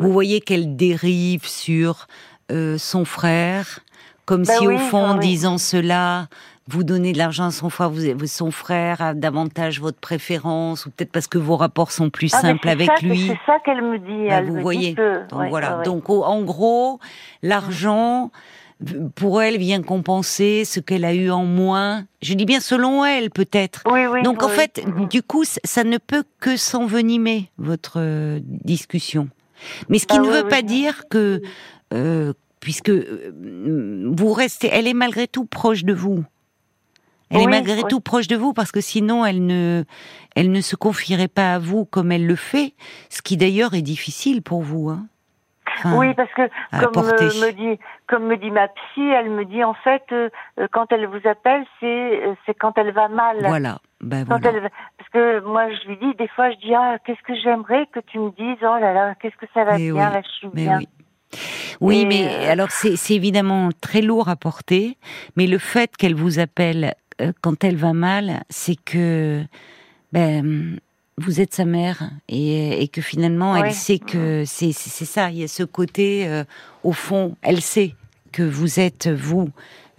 Vous 0.00 0.12
voyez 0.12 0.40
qu'elle 0.40 0.76
dérive 0.76 1.46
sur 1.46 2.06
euh, 2.50 2.78
son 2.78 3.04
frère, 3.04 3.80
comme 4.24 4.44
ben 4.44 4.58
si 4.58 4.66
au 4.66 4.78
fond, 4.78 5.04
en 5.04 5.14
disant 5.16 5.58
cela, 5.58 6.28
vous 6.68 6.84
donnez 6.84 7.12
de 7.12 7.18
l'argent 7.18 7.46
à 7.46 7.50
son 7.50 7.70
frère, 7.70 7.90
vous, 7.90 8.26
son 8.26 8.50
frère 8.50 9.00
a 9.00 9.14
davantage 9.14 9.80
votre 9.80 9.98
préférence, 9.98 10.86
ou 10.86 10.90
peut-être 10.90 11.12
parce 11.12 11.26
que 11.26 11.38
vos 11.38 11.56
rapports 11.56 11.90
sont 11.90 12.10
plus 12.10 12.32
ah, 12.34 12.40
simples 12.40 12.68
avec 12.68 12.90
lui. 13.02 13.28
C'est 13.28 13.38
ça 13.46 13.58
qu'elle 13.64 13.82
me 13.82 13.98
dit. 13.98 14.28
Ben, 14.28 14.44
vous 14.44 14.60
voyez. 14.60 14.94
Donc 15.30 15.48
voilà. 15.48 15.82
Donc 15.84 16.08
en 16.08 16.42
gros, 16.42 17.00
l'argent 17.42 18.30
pour 19.14 19.42
elle 19.42 19.58
vient 19.58 19.82
compenser 19.82 20.64
ce 20.64 20.80
qu'elle 20.80 21.04
a 21.04 21.14
eu 21.14 21.30
en 21.30 21.44
moins. 21.44 22.04
Je 22.20 22.34
dis 22.34 22.44
bien 22.44 22.60
selon 22.60 23.04
elle, 23.04 23.30
peut-être. 23.30 23.82
Donc 24.22 24.42
en 24.42 24.48
fait, 24.48 24.82
du 25.10 25.22
coup, 25.22 25.44
ça 25.44 25.84
ne 25.84 25.98
peut 25.98 26.24
que 26.40 26.56
s'envenimer 26.56 27.50
votre 27.58 27.98
euh, 27.98 28.40
discussion. 28.42 29.28
Mais 29.88 29.98
ce 29.98 30.06
qui 30.06 30.18
bah 30.18 30.24
ne 30.24 30.30
veut 30.30 30.48
pas 30.48 30.62
dire 30.62 31.04
que, 31.08 31.40
euh, 31.94 32.32
puisque 32.60 32.90
euh, 32.90 34.12
vous 34.14 34.32
restez, 34.32 34.68
elle 34.72 34.88
est 34.88 34.94
malgré 34.94 35.28
tout 35.28 35.44
proche 35.44 35.84
de 35.84 35.92
vous. 35.92 36.24
Elle 37.30 37.40
est 37.40 37.46
malgré 37.46 37.82
tout 37.88 38.00
proche 38.00 38.28
de 38.28 38.36
vous 38.36 38.52
parce 38.52 38.72
que 38.72 38.82
sinon 38.82 39.24
elle 39.24 39.46
ne, 39.46 39.84
elle 40.36 40.52
ne 40.52 40.60
se 40.60 40.76
confierait 40.76 41.28
pas 41.28 41.54
à 41.54 41.58
vous 41.58 41.86
comme 41.86 42.12
elle 42.12 42.26
le 42.26 42.36
fait, 42.36 42.74
ce 43.08 43.22
qui 43.22 43.38
d'ailleurs 43.38 43.72
est 43.72 43.80
difficile 43.80 44.42
pour 44.42 44.60
vous. 44.60 44.90
Hein 44.90 45.06
oui, 45.84 46.14
parce 46.14 46.30
que 46.34 46.42
comme 46.80 47.04
me, 47.04 47.52
dit 47.52 47.78
comme 48.06 48.26
me 48.26 48.36
dit 48.36 48.50
ma 48.50 48.68
psy, 48.68 49.00
elle 49.00 49.30
me 49.30 49.44
dit 49.44 49.62
en 49.64 49.74
fait 49.74 50.02
euh, 50.12 50.28
euh, 50.58 50.66
quand 50.70 50.92
elle 50.92 51.06
vous 51.06 51.26
appelle, 51.28 51.64
c'est 51.80 51.86
euh, 52.26 52.34
c'est 52.46 52.54
quand 52.54 52.76
elle 52.78 52.92
va 52.92 53.08
mal. 53.08 53.38
Voilà. 53.40 53.78
Ben 54.00 54.26
parce 54.26 54.40
que 55.12 55.40
moi 55.40 55.68
je 55.70 55.88
lui 55.88 55.96
dis 55.96 56.14
des 56.16 56.28
fois 56.28 56.50
je 56.50 56.56
dis 56.56 56.74
ah 56.74 56.98
qu'est-ce 57.04 57.22
que 57.22 57.34
j'aimerais 57.42 57.86
que 57.92 58.00
tu 58.00 58.18
me 58.18 58.30
dises? 58.30 58.58
Oh 58.62 58.78
là 58.80 58.92
là 58.92 59.14
qu'est-ce 59.20 59.36
que 59.36 59.46
ça 59.54 59.64
va 59.64 59.76
bien 59.76 60.10
là 60.10 60.22
je 60.24 60.30
suis 60.30 60.48
bien. 60.48 60.78
Oui. 60.78 60.88
Oui, 61.80 62.06
mais 62.06 62.48
alors 62.48 62.70
c'est 62.70 63.14
évidemment 63.14 63.70
très 63.80 64.02
lourd 64.02 64.28
à 64.28 64.36
porter, 64.36 64.98
mais 65.36 65.46
le 65.46 65.58
fait 65.58 65.96
qu'elle 65.96 66.14
vous 66.14 66.38
appelle 66.38 66.94
quand 67.40 67.64
elle 67.64 67.76
va 67.76 67.92
mal, 67.92 68.42
c'est 68.50 68.76
que 68.76 69.42
ben 70.12 70.78
vous 71.18 71.40
êtes 71.40 71.54
sa 71.54 71.64
mère 71.64 72.10
et, 72.28 72.88
que 72.88 73.00
finalement 73.00 73.56
elle 73.56 73.72
sait 73.72 73.98
que 73.98 74.44
c'est 74.46 74.72
ça, 74.72 75.30
il 75.30 75.38
y 75.38 75.44
a 75.44 75.48
ce 75.48 75.62
côté 75.62 76.26
euh, 76.26 76.44
au 76.82 76.92
fond, 76.92 77.36
elle 77.42 77.60
sait 77.60 77.94
que 78.32 78.42
vous 78.42 78.80
êtes 78.80 79.08
vous 79.08 79.50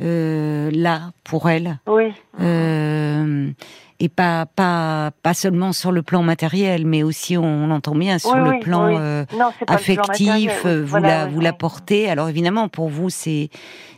euh, 0.01 0.71
là 0.71 1.11
pour 1.23 1.49
elle. 1.49 1.79
Oui. 1.87 2.11
Euh, 2.41 3.51
et 3.99 4.09
pas 4.09 4.47
pas 4.47 5.11
pas 5.21 5.33
seulement 5.35 5.71
sur 5.71 5.91
le 5.91 6.01
plan 6.01 6.23
matériel, 6.23 6.85
mais 6.85 7.03
aussi 7.03 7.37
on, 7.37 7.67
l'entend 7.67 7.95
bien 7.95 8.17
sur 8.17 8.35
le 8.35 8.59
plan 8.59 9.25
affectif. 9.67 10.65
vous 10.65 10.97
la 10.97 11.27
vous 11.27 11.39
la 11.39 11.53
portez. 11.53 12.09
Alors 12.09 12.27
évidemment 12.27 12.69
pour 12.69 12.89
vous 12.89 13.09
c'est 13.09 13.49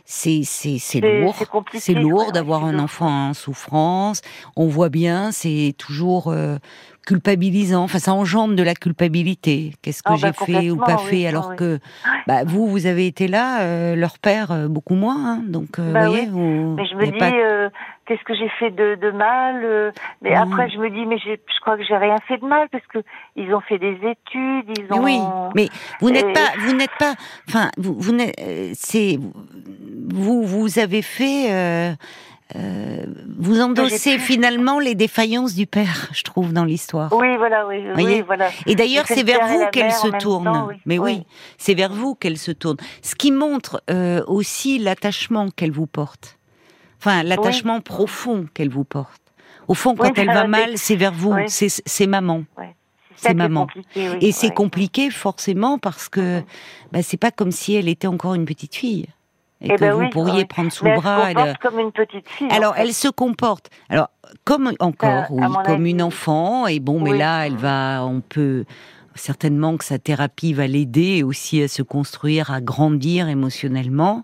c'est 0.04 0.42
c'est 0.44 1.00
lourd, 1.00 1.34
c'est 1.74 1.94
lourd 1.94 2.30
d'avoir 2.30 2.64
un 2.64 2.78
enfant 2.78 3.30
en 3.30 3.34
souffrance. 3.34 4.20
On 4.54 4.68
voit 4.68 4.90
bien, 4.90 5.32
c'est 5.32 5.74
toujours 5.76 6.32
culpabilisant. 7.06 7.84
Enfin, 7.84 7.98
ça 7.98 8.12
engendre 8.12 8.54
de 8.54 8.62
la 8.62 8.74
culpabilité. 8.74 9.72
Qu'est-ce 9.80 10.02
que 10.02 10.12
ah, 10.12 10.16
j'ai 10.16 10.26
bah, 10.26 10.44
fait 10.44 10.70
ou 10.70 10.76
pas 10.76 10.98
fait 10.98 11.26
Alors 11.26 11.56
que 11.56 11.78
bah, 12.26 12.44
vous, 12.44 12.66
vous 12.66 12.86
avez 12.86 13.06
été 13.06 13.28
là, 13.28 13.62
euh, 13.62 13.96
leur 13.96 14.18
père 14.18 14.50
euh, 14.50 14.68
beaucoup 14.68 14.96
moins. 14.96 15.16
Hein. 15.16 15.42
donc, 15.46 15.78
euh, 15.78 15.92
bah 15.92 16.08
voyez, 16.08 16.26
vous, 16.26 16.74
Mais 16.76 16.84
je 16.86 16.94
me 16.96 17.06
dis, 17.06 17.72
qu'est-ce 18.06 18.24
que 18.24 18.34
j'ai 18.34 18.50
fait 18.58 18.70
de, 18.70 18.96
de 18.96 19.10
mal 19.12 19.92
Mais 20.20 20.32
mmh. 20.32 20.42
après, 20.42 20.68
je 20.68 20.78
me 20.78 20.90
dis, 20.90 21.06
mais 21.06 21.18
je 21.18 21.60
crois 21.60 21.78
que 21.78 21.84
j'ai 21.84 21.96
rien 21.96 22.16
fait 22.28 22.38
de 22.38 22.44
mal 22.44 22.68
parce 22.70 22.86
que 22.88 22.98
ils 23.36 23.54
ont 23.54 23.60
fait 23.60 23.78
des 23.78 23.94
études, 23.94 24.78
ils 24.78 24.86
ont. 24.90 25.02
Oui, 25.02 25.18
mais 25.54 25.68
vous 26.00 26.10
n'êtes 26.10 26.32
pas, 26.34 26.52
vous 26.58 26.74
n'êtes 26.74 26.96
pas. 26.98 27.14
Enfin, 27.48 27.70
vous, 27.78 27.94
vous 27.98 28.12
n'êtes. 28.12 28.38
C'est 28.74 29.18
vous, 30.12 30.42
vous 30.42 30.78
avez 30.78 31.02
fait. 31.02 31.96
Euh, 32.54 33.04
vous 33.38 33.60
endossez 33.60 34.18
finalement 34.18 34.78
les 34.78 34.94
défaillances 34.94 35.54
du 35.54 35.66
père, 35.66 36.08
je 36.12 36.22
trouve, 36.22 36.52
dans 36.52 36.64
l'histoire. 36.64 37.12
Oui, 37.12 37.36
voilà, 37.36 37.66
oui, 37.66 37.82
oui 37.96 38.20
voilà. 38.20 38.50
Et 38.66 38.76
d'ailleurs, 38.76 39.06
c'est 39.06 39.24
vers 39.24 39.46
vous 39.46 39.66
qu'elle 39.72 39.92
se 39.92 40.08
tourne. 40.18 40.68
Mais 40.86 40.98
oui, 40.98 41.24
c'est 41.58 41.74
vers 41.74 41.92
vous 41.92 42.14
qu'elle 42.14 42.38
se 42.38 42.52
tourne. 42.52 42.76
Ce 43.02 43.14
qui 43.14 43.32
montre 43.32 43.82
euh, 43.90 44.22
aussi 44.26 44.78
l'attachement 44.78 45.48
qu'elle 45.50 45.72
vous 45.72 45.86
porte. 45.86 46.38
Enfin, 46.98 47.22
l'attachement 47.22 47.80
profond 47.80 48.46
qu'elle 48.54 48.70
vous 48.70 48.84
porte. 48.84 49.22
Au 49.68 49.74
fond, 49.74 49.96
quand 49.96 50.16
elle 50.16 50.32
va 50.32 50.46
mal, 50.46 50.78
c'est 50.78 50.96
vers 50.96 51.12
vous, 51.12 51.34
c'est 51.48 52.06
maman. 52.06 52.44
C'est 53.16 53.34
maman. 53.34 53.66
Et 54.20 54.30
c'est 54.30 54.50
compliqué 54.50 55.10
forcément 55.10 55.78
parce 55.78 56.08
que 56.08 56.42
bah, 56.92 57.02
c'est 57.02 57.16
pas 57.16 57.30
comme 57.32 57.50
si 57.50 57.74
elle 57.74 57.88
était 57.88 58.06
encore 58.06 58.34
une 58.34 58.44
petite 58.44 58.76
fille 58.76 59.06
et 59.62 59.68
eh 59.70 59.74
que 59.74 59.80
ben 59.80 59.92
vous 59.92 60.10
pourriez 60.10 60.44
prendre 60.44 60.70
sous 60.70 60.84
le 60.84 60.96
bras. 60.96 61.30
Elle 61.30 61.36
se 61.36 61.42
comporte 61.42 61.58
comme 61.58 61.78
une 61.80 61.92
petite 61.92 62.28
fille. 62.28 62.48
Alors, 62.50 62.74
elle 62.76 62.92
se 62.92 63.08
comporte. 63.08 63.70
Alors, 63.88 64.10
comme 64.44 64.72
encore, 64.80 65.24
oui, 65.30 65.42
comme 65.64 65.86
une 65.86 66.02
enfant. 66.02 66.66
Et 66.66 66.78
bon, 66.78 67.00
mais 67.00 67.16
là, 67.16 67.46
elle 67.46 67.56
va, 67.56 68.04
on 68.04 68.20
peut, 68.20 68.64
certainement 69.16 69.76
que 69.76 69.84
sa 69.84 69.98
thérapie 69.98 70.52
va 70.52 70.66
l'aider 70.66 71.22
aussi 71.22 71.62
à 71.62 71.68
se 71.68 71.82
construire, 71.82 72.50
à 72.50 72.60
grandir 72.60 73.28
émotionnellement. 73.28 74.22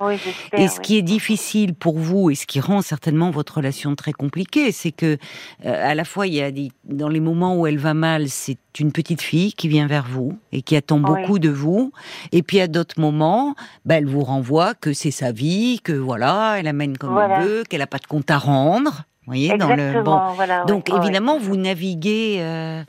et 0.52 0.68
ce 0.68 0.81
qui 0.81 0.96
est 0.96 1.02
difficile 1.02 1.74
pour 1.74 1.98
vous 1.98 2.31
et 2.31 2.35
ce 2.35 2.46
qui 2.46 2.61
rend 2.61 2.83
certainement 2.83 3.31
votre 3.31 3.57
relation 3.57 3.94
très 3.94 4.12
compliquée, 4.12 4.72
c'est 4.72 4.92
que 4.92 5.18
euh, 5.64 5.90
à 5.90 5.94
la 5.94 6.05
fois 6.05 6.26
il 6.26 6.35
y 6.35 6.42
a 6.42 6.50
des, 6.50 6.70
dans 6.85 7.09
les 7.09 7.20
moments 7.20 7.57
où 7.57 7.66
elle 7.66 7.78
va 7.78 7.94
mal, 7.94 8.28
c'est 8.28 8.59
une 8.78 8.92
petite 8.92 9.22
fille 9.22 9.52
qui 9.52 9.68
vient 9.68 9.87
vers 9.87 10.07
vous 10.07 10.38
et 10.52 10.62
qui 10.62 10.76
attend 10.76 10.98
beaucoup 10.98 11.38
de 11.38 11.50
vous. 11.50 11.92
Et 12.33 12.42
puis 12.42 12.61
à 12.61 12.68
d'autres 12.68 13.00
moments, 13.00 13.55
bah, 13.85 13.96
elle 13.96 14.07
vous 14.07 14.22
renvoie 14.22 14.74
que 14.74 14.92
c'est 14.92 15.11
sa 15.11 15.33
vie, 15.33 15.81
que 15.83 15.92
voilà, 15.92 16.57
elle 16.59 16.68
amène 16.68 16.96
comme 16.96 17.18
elle 17.18 17.44
veut, 17.44 17.64
qu'elle 17.64 17.81
n'a 17.81 17.87
pas 17.87 17.98
de 17.98 18.07
compte 18.07 18.31
à 18.31 18.38
rendre. 18.38 19.05
Vous 19.24 19.33
voyez, 19.33 19.57
dans 19.57 19.74
le 19.74 20.02
bon. 20.02 20.18
Donc 20.66 20.90
évidemment, 20.90 21.38
vous 21.38 21.57
naviguez. 21.57 22.38
Euh, 22.40 22.83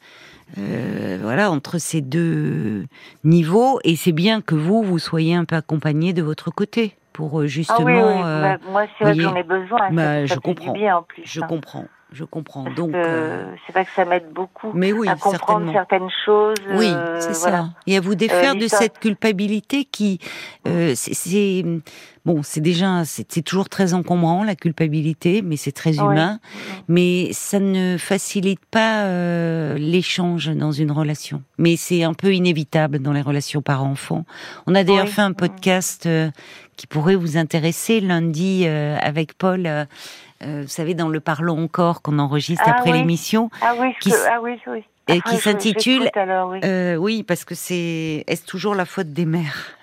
euh, 0.57 1.19
voilà, 1.21 1.51
entre 1.51 1.77
ces 1.77 2.01
deux 2.01 2.85
niveaux. 3.23 3.79
Et 3.83 3.95
c'est 3.95 4.11
bien 4.11 4.41
que 4.41 4.55
vous, 4.55 4.83
vous 4.83 4.99
soyez 4.99 5.35
un 5.35 5.45
peu 5.45 5.55
accompagné 5.55 6.13
de 6.13 6.21
votre 6.21 6.51
côté 6.51 6.95
pour 7.13 7.41
euh, 7.41 7.47
justement. 7.47 7.77
Ah 7.79 8.57
oui, 8.57 8.59
oui. 8.65 8.71
moi, 8.71 8.85
c'est 8.97 9.03
vrai 9.03 9.15
que 9.15 9.21
j'en 9.21 9.35
ai 9.35 9.43
besoin. 9.43 9.91
Bah, 9.91 10.25
je 10.25 10.35
comprends. 10.35 10.73
Bien, 10.73 10.97
en 10.97 11.03
plus, 11.03 11.23
je 11.25 11.41
hein. 11.41 11.47
comprends. 11.47 11.85
Je 12.13 12.23
comprends. 12.23 12.63
Donc, 12.75 12.91
c'est 12.93 13.73
vrai 13.73 13.85
que 13.85 13.91
ça 13.95 14.05
m'aide 14.05 14.31
beaucoup 14.31 14.71
mais 14.73 14.93
oui, 14.93 15.07
à 15.07 15.15
comprendre 15.15 15.71
certaines 15.71 16.09
choses. 16.25 16.55
Oui, 16.75 16.91
c'est 17.19 17.33
ça. 17.33 17.69
Et 17.87 17.97
à 17.97 18.01
vous 18.01 18.15
défaire 18.15 18.55
de 18.55 18.67
cette 18.67 18.99
culpabilité 18.99 19.85
qui, 19.85 20.19
c'est 20.95 21.63
Bon, 22.25 22.41
c'est 22.41 22.61
déjà, 22.61 23.03
c'est 23.03 23.41
toujours 23.41 23.67
très 23.67 23.93
encombrant 23.93 24.45
la 24.45 24.55
culpabilité, 24.55 25.41
mais 25.41 25.57
c'est 25.57 25.73
très 25.73 25.97
humain. 25.97 26.39
Mais 26.87 27.33
ça 27.33 27.59
ne 27.59 27.97
facilite 27.97 28.61
pas 28.71 29.03
euh, 29.03 29.77
l'échange 29.77 30.49
dans 30.55 30.71
une 30.71 30.91
relation. 30.91 31.43
Mais 31.57 31.75
c'est 31.75 32.03
un 32.03 32.13
peu 32.13 32.33
inévitable 32.33 32.99
dans 32.99 33.11
les 33.11 33.21
relations 33.21 33.61
parents-enfants. 33.61 34.25
On 34.67 34.75
a 34.75 34.85
d'ailleurs 34.85 35.09
fait 35.09 35.21
un 35.21 35.33
podcast 35.33 36.05
euh, 36.05 36.31
qui 36.77 36.87
pourrait 36.87 37.15
vous 37.15 37.35
intéresser 37.35 37.99
lundi 37.99 38.63
euh, 38.65 38.97
avec 39.01 39.37
Paul. 39.37 39.87
Vous 40.45 40.67
savez, 40.67 40.93
dans 40.93 41.09
le 41.09 41.19
Parlons 41.19 41.63
encore 41.63 42.01
qu'on 42.01 42.19
enregistre 42.19 42.63
ah 42.67 42.71
après 42.77 42.91
l'émission. 42.91 43.49
Ah 43.61 43.73
oui, 43.79 43.93
qui, 43.99 44.13
ah 44.29 44.39
oui, 44.41 44.59
oui. 44.67 44.83
Et 45.07 45.21
qui 45.21 45.37
s'intitule. 45.37 46.09
Oui. 46.15 46.95
oui, 46.97 47.23
parce 47.23 47.45
que 47.45 47.55
c'est 47.55 48.23
est-ce 48.27 48.45
toujours 48.45 48.75
la 48.75 48.85
faute 48.85 49.11
des 49.11 49.25
mères? 49.25 49.75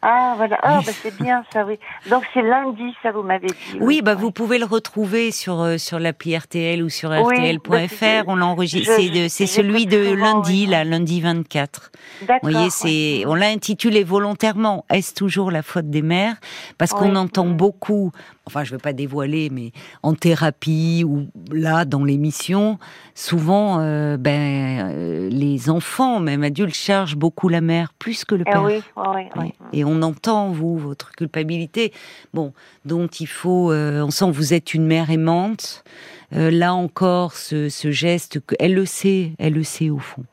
Ah 0.00 0.34
voilà, 0.36 0.56
ah 0.62 0.80
bah, 0.86 0.92
c'est 1.02 1.20
bien 1.20 1.44
ça, 1.52 1.64
oui. 1.64 1.76
Donc 2.08 2.22
c'est 2.32 2.42
lundi, 2.42 2.94
ça 3.02 3.10
vous 3.10 3.22
m'avez 3.22 3.48
dit. 3.48 3.78
Oui, 3.80 4.00
bah 4.00 4.14
vous 4.14 4.30
pouvez 4.30 4.58
le 4.58 4.64
retrouver 4.64 5.32
sur 5.32 5.60
euh, 5.60 5.76
sur 5.76 5.98
l'appli 5.98 6.36
RTL 6.38 6.84
ou 6.84 6.88
sur 6.88 7.10
rtl.fr. 7.10 7.68
Bah, 7.68 8.22
on 8.28 8.36
l'enregistre. 8.36 8.92
C'est 9.28 9.46
celui 9.46 9.86
de 9.86 10.14
lundi, 10.14 10.66
là, 10.66 10.84
lundi 10.84 11.20
24. 11.20 11.90
Vous 12.20 12.26
voyez, 12.42 12.70
c'est 12.70 13.24
on 13.26 13.34
l'a 13.34 13.48
intitulé 13.48 14.04
volontairement. 14.04 14.84
Est-ce 14.88 15.14
toujours 15.14 15.50
la 15.50 15.62
faute 15.62 15.90
des 15.90 16.02
mères? 16.02 16.36
Parce 16.78 16.92
qu'on 16.92 17.16
entend 17.16 17.46
beaucoup 17.46 18.12
enfin 18.48 18.64
je 18.64 18.72
ne 18.72 18.76
veux 18.76 18.80
pas 18.80 18.94
dévoiler, 18.94 19.50
mais 19.50 19.72
en 20.02 20.14
thérapie 20.14 21.04
ou 21.06 21.26
là 21.52 21.84
dans 21.84 22.02
l'émission, 22.02 22.78
souvent 23.14 23.80
euh, 23.80 24.16
ben, 24.16 24.90
euh, 24.90 25.28
les 25.28 25.68
enfants, 25.68 26.18
même 26.18 26.42
adultes, 26.42 26.74
chargent 26.74 27.16
beaucoup 27.16 27.50
la 27.50 27.60
mère 27.60 27.92
plus 27.92 28.24
que 28.24 28.34
le 28.34 28.44
eh 28.46 28.50
père. 28.50 28.64
oui, 28.64 28.80
oui, 28.96 29.22
oui, 29.36 29.52
Et 29.74 29.84
on 29.84 30.00
entend 30.00 30.48
vous 30.50 30.78
votre 30.78 31.12
culpabilité, 31.12 31.92
bon, 32.32 32.54
dont 32.86 33.06
il 33.06 33.28
faut, 33.28 33.70
euh, 33.70 34.00
on 34.00 34.10
sent 34.10 34.26
que 34.26 34.36
vous 34.36 34.54
êtes 34.54 34.72
une 34.72 34.86
mère 34.86 35.10
aimante. 35.10 35.84
là 36.32 36.72
encore, 36.74 37.34
ce, 37.34 37.68
ce 37.68 37.90
geste, 37.90 38.40
elle 38.58 38.74
le 38.74 38.86
sait, 38.86 39.32
elle 39.38 39.52
le 39.52 39.62
sait 39.62 39.90
au 39.90 39.98
fond 39.98 40.24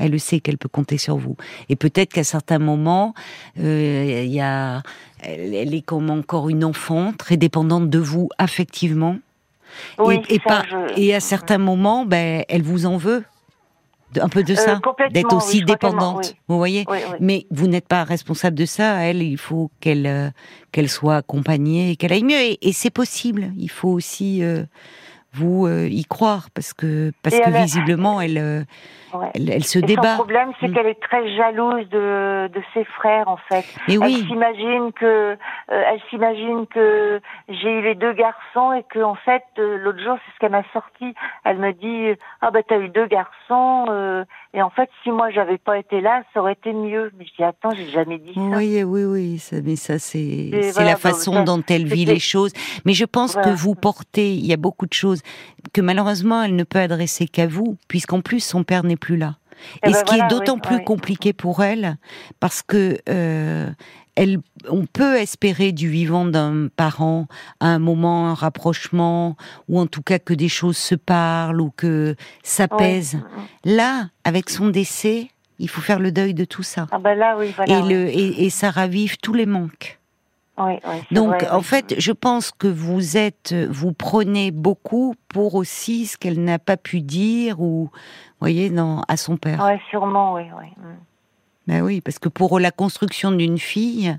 elle 0.00 0.12
le 0.12 0.18
sait 0.18 0.40
qu'elle 0.40 0.58
peut 0.58 0.68
compter 0.68 0.98
sur 0.98 1.16
vous. 1.16 1.36
Et 1.68 1.76
peut-être 1.76 2.12
qu'à 2.12 2.24
certains 2.24 2.58
moments, 2.58 3.14
euh, 3.60 4.24
il 4.24 4.32
y 4.32 4.40
a, 4.40 4.82
elle, 5.22 5.74
est 5.74 5.82
comme 5.82 6.10
encore 6.10 6.48
une 6.48 6.64
enfant, 6.64 7.12
très 7.16 7.36
dépendante 7.36 7.90
de 7.90 7.98
vous 7.98 8.28
affectivement. 8.38 9.16
Oui, 9.98 10.20
et, 10.28 10.38
pas, 10.40 10.64
et 10.96 11.14
à 11.14 11.20
certains 11.20 11.58
moments, 11.58 12.04
ben, 12.04 12.44
elle 12.48 12.62
vous 12.62 12.86
en 12.86 12.96
veut. 12.96 13.24
Un 14.20 14.28
peu 14.28 14.42
de 14.42 14.54
euh, 14.54 14.56
ça, 14.56 14.80
d'être 15.12 15.36
aussi 15.36 15.62
dépendante, 15.62 16.34
vous 16.48 16.56
voyez. 16.56 16.84
Mais 17.20 17.46
vous 17.52 17.68
n'êtes 17.68 17.86
pas 17.86 18.02
responsable 18.02 18.56
de 18.56 18.64
ça. 18.64 19.04
Elle, 19.04 19.22
il 19.22 19.38
faut 19.38 19.70
qu'elle 19.78 20.06
euh, 20.06 20.30
qu'elle 20.72 20.88
soit 20.88 21.18
accompagnée, 21.18 21.94
qu'elle 21.94 22.12
aille 22.12 22.24
mieux. 22.24 22.40
Et, 22.60 22.72
c'est 22.72 22.90
possible. 22.90 23.52
Il 23.56 23.70
faut 23.70 23.90
aussi 23.90 24.42
vous 25.32 25.68
y 25.68 26.04
croire 26.04 26.48
parce 26.54 26.72
que 26.72 27.12
parce 27.22 27.38
que 27.38 27.50
visiblement 27.50 28.20
elle 28.20 28.66
elle, 29.34 29.64
se 29.64 29.78
débat. 29.78 30.12
Le 30.12 30.16
problème, 30.16 30.52
c'est 30.60 30.68
mm. 30.68 30.74
qu'elle 30.74 30.86
est 30.86 31.00
très 31.00 31.36
jalouse 31.36 31.88
de, 31.88 32.48
de 32.48 32.62
ses 32.74 32.84
frères, 32.84 33.28
en 33.28 33.36
fait. 33.36 33.64
Mais 33.88 33.94
elle 33.94 34.26
s'imagine 34.26 34.92
que, 34.92 35.36
euh, 35.36 35.36
elle 35.68 36.00
s'imagine 36.10 36.66
que 36.66 37.20
j'ai 37.48 37.70
eu 37.70 37.82
les 37.82 37.94
deux 37.94 38.12
garçons 38.12 38.72
et 38.72 38.84
que, 38.84 39.00
en 39.00 39.14
fait, 39.14 39.44
euh, 39.58 39.78
l'autre 39.78 40.02
jour, 40.02 40.16
c'est 40.24 40.34
ce 40.34 40.38
qu'elle 40.38 40.52
m'a 40.52 40.64
sorti. 40.72 41.14
Elle 41.44 41.58
me 41.58 41.72
dit, 41.72 42.18
ah 42.40 42.50
ben 42.50 42.62
t'as 42.66 42.78
eu 42.78 42.88
deux 42.88 43.06
garçons 43.06 43.86
euh, 43.88 44.24
et 44.52 44.62
en 44.62 44.70
fait, 44.70 44.90
si 45.02 45.10
moi 45.10 45.30
j'avais 45.30 45.58
pas 45.58 45.78
été 45.78 46.00
là, 46.00 46.24
ça 46.34 46.40
aurait 46.40 46.54
été 46.54 46.72
mieux. 46.72 47.12
Mais 47.16 47.24
je 47.24 47.30
dis, 47.36 47.44
attends, 47.44 47.70
j'ai 47.70 47.88
jamais 47.88 48.18
dit 48.18 48.34
ça. 48.34 48.40
Oui, 48.40 48.82
oui, 48.82 49.04
oui. 49.04 49.38
Ça, 49.38 49.56
mais 49.62 49.76
ça, 49.76 50.00
c'est, 50.00 50.50
c'est 50.72 50.84
la 50.84 50.96
façon 50.96 51.44
dont 51.44 51.62
elle 51.68 51.86
vit 51.86 52.04
les 52.04 52.18
choses. 52.18 52.52
Mais 52.84 52.92
je 52.92 53.04
pense 53.04 53.36
que 53.36 53.50
vous 53.50 53.76
portez, 53.76 54.34
il 54.34 54.44
y 54.44 54.52
a 54.52 54.56
beaucoup 54.56 54.86
de 54.86 54.92
choses 54.92 55.22
que 55.72 55.80
malheureusement 55.80 56.42
elle 56.42 56.56
ne 56.56 56.64
peut 56.64 56.80
adresser 56.80 57.28
qu'à 57.28 57.46
vous, 57.46 57.76
puisqu'en 57.86 58.22
plus 58.22 58.40
son 58.40 58.64
père 58.64 58.82
n'est 58.82 58.96
plus 58.96 59.16
là. 59.16 59.36
Eh 59.84 59.90
Et, 59.90 59.92
ce 59.92 59.98
ben 59.98 60.04
qui 60.04 60.14
est 60.16 60.28
d'autant 60.28 60.58
plus 60.58 60.82
compliqué 60.82 61.32
pour 61.32 61.62
elle, 61.62 61.96
parce 62.40 62.62
que 62.62 62.98
euh, 63.08 63.68
elle, 64.20 64.36
on 64.68 64.84
peut 64.84 65.16
espérer 65.16 65.72
du 65.72 65.88
vivant 65.88 66.26
d'un 66.26 66.68
parent 66.68 67.26
à 67.58 67.68
un 67.68 67.78
moment, 67.78 68.28
un 68.28 68.34
rapprochement, 68.34 69.34
ou 69.66 69.80
en 69.80 69.86
tout 69.86 70.02
cas 70.02 70.18
que 70.18 70.34
des 70.34 70.50
choses 70.50 70.76
se 70.76 70.94
parlent 70.94 71.62
ou 71.62 71.70
que 71.74 72.14
ça 72.42 72.68
pèse. 72.68 73.18
Là, 73.64 74.10
avec 74.24 74.50
son 74.50 74.68
décès, 74.68 75.30
il 75.58 75.70
faut 75.70 75.80
faire 75.80 75.98
le 75.98 76.12
deuil 76.12 76.34
de 76.34 76.44
tout 76.44 76.62
ça. 76.62 76.86
Ah 76.92 76.98
ben 76.98 77.14
là, 77.14 77.34
oui, 77.38 77.54
voilà, 77.56 77.78
et, 77.78 77.82
le, 77.82 78.08
et, 78.08 78.44
et 78.44 78.50
ça 78.50 78.70
ravive 78.70 79.16
tous 79.16 79.32
les 79.32 79.46
manques. 79.46 79.98
Donc, 81.10 81.46
en 81.50 81.62
fait, 81.62 81.94
je 81.96 82.12
pense 82.12 82.50
que 82.50 82.68
vous 82.68 83.16
êtes, 83.16 83.54
vous 83.70 83.94
prenez 83.94 84.50
beaucoup 84.50 85.14
pour 85.28 85.54
aussi 85.54 86.04
ce 86.04 86.18
qu'elle 86.18 86.44
n'a 86.44 86.58
pas 86.58 86.76
pu 86.76 87.00
dire 87.00 87.62
ou, 87.62 87.90
voyez, 88.40 88.68
non, 88.68 89.00
à 89.08 89.16
son 89.16 89.38
père. 89.38 89.66
Oui, 89.66 89.80
sûrement, 89.88 90.34
oui, 90.34 90.42
oui. 90.58 90.66
Ben 91.70 91.82
oui, 91.82 92.00
parce 92.00 92.18
que 92.18 92.28
pour 92.28 92.58
la 92.58 92.72
construction 92.72 93.30
d'une 93.30 93.56
fille, 93.56 94.18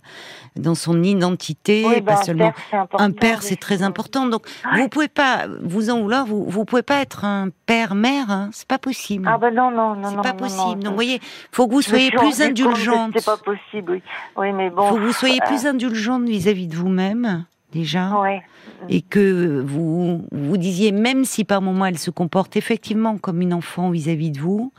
dans 0.55 0.73
son 0.73 1.03
identité, 1.03 1.83
pas 1.83 1.99
ben, 1.99 2.15
seulement 2.15 2.53
un 2.97 3.11
père, 3.11 3.43
c'est 3.43 3.57
très 3.57 3.83
important. 3.83 4.25
Donc 4.25 4.47
vous 4.73 4.87
pouvez 4.87 5.09
pas 5.09 5.47
vous 5.61 5.89
en 5.89 5.99
vouloir, 5.99 6.25
vous 6.25 6.45
vous 6.45 6.63
pouvez 6.63 6.81
pas 6.81 7.01
être 7.01 7.25
un 7.25 7.49
père 7.65 7.93
mère, 7.93 8.31
hein, 8.31 8.51
c'est 8.53 8.69
pas 8.69 8.77
possible. 8.77 9.27
Ah 9.29 9.37
ben 9.37 9.53
non 9.53 9.69
non 9.69 9.95
non 9.95 10.09
c'est 10.11 10.21
pas 10.21 10.33
possible. 10.33 10.81
Donc 10.81 10.91
vous 10.91 10.95
voyez, 10.95 11.19
faut 11.51 11.67
que 11.67 11.73
vous 11.73 11.81
soyez 11.81 12.11
plus 12.11 12.41
indulgente. 12.41 13.11
C'est 13.17 13.25
pas 13.25 13.35
possible, 13.35 13.91
oui. 13.91 14.03
Oui, 14.37 14.53
mais 14.53 14.69
bon. 14.69 14.87
Faut 14.87 14.95
que 14.95 15.01
vous 15.01 15.11
soyez 15.11 15.41
plus 15.45 15.65
indulgente 15.65 16.23
vis-à-vis 16.23 16.67
de 16.67 16.77
vous-même 16.77 17.43
déjà. 17.73 18.17
Oui. 18.21 18.39
Et 18.87 19.01
que 19.01 19.61
vous 19.67 20.25
vous 20.31 20.57
disiez 20.57 20.93
même 20.93 21.25
si 21.25 21.43
par 21.43 21.61
moment 21.61 21.85
elle 21.85 21.99
se 21.99 22.11
comporte 22.11 22.55
effectivement 22.55 23.17
comme 23.17 23.41
une 23.41 23.53
enfant 23.53 23.89
vis-à-vis 23.89 24.29
-vis 24.29 24.35
de 24.35 24.39
vous, 24.39 24.71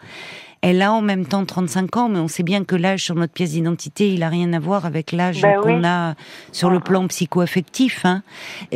Elle 0.62 0.80
a 0.80 0.92
en 0.92 1.02
même 1.02 1.26
temps 1.26 1.44
35 1.44 1.96
ans, 1.96 2.08
mais 2.08 2.20
on 2.20 2.28
sait 2.28 2.44
bien 2.44 2.62
que 2.62 2.76
l'âge 2.76 3.02
sur 3.02 3.16
notre 3.16 3.32
pièce 3.32 3.50
d'identité, 3.50 4.12
il 4.14 4.22
a 4.22 4.28
rien 4.28 4.52
à 4.52 4.60
voir 4.60 4.86
avec 4.86 5.10
l'âge 5.10 5.42
Ben 5.42 5.60
qu'on 5.60 5.78
oui. 5.80 5.84
a 5.84 6.14
sur 6.52 6.70
le 6.70 6.78
plan 6.78 7.06
psycho-affectif. 7.08 8.06
Hein. 8.06 8.22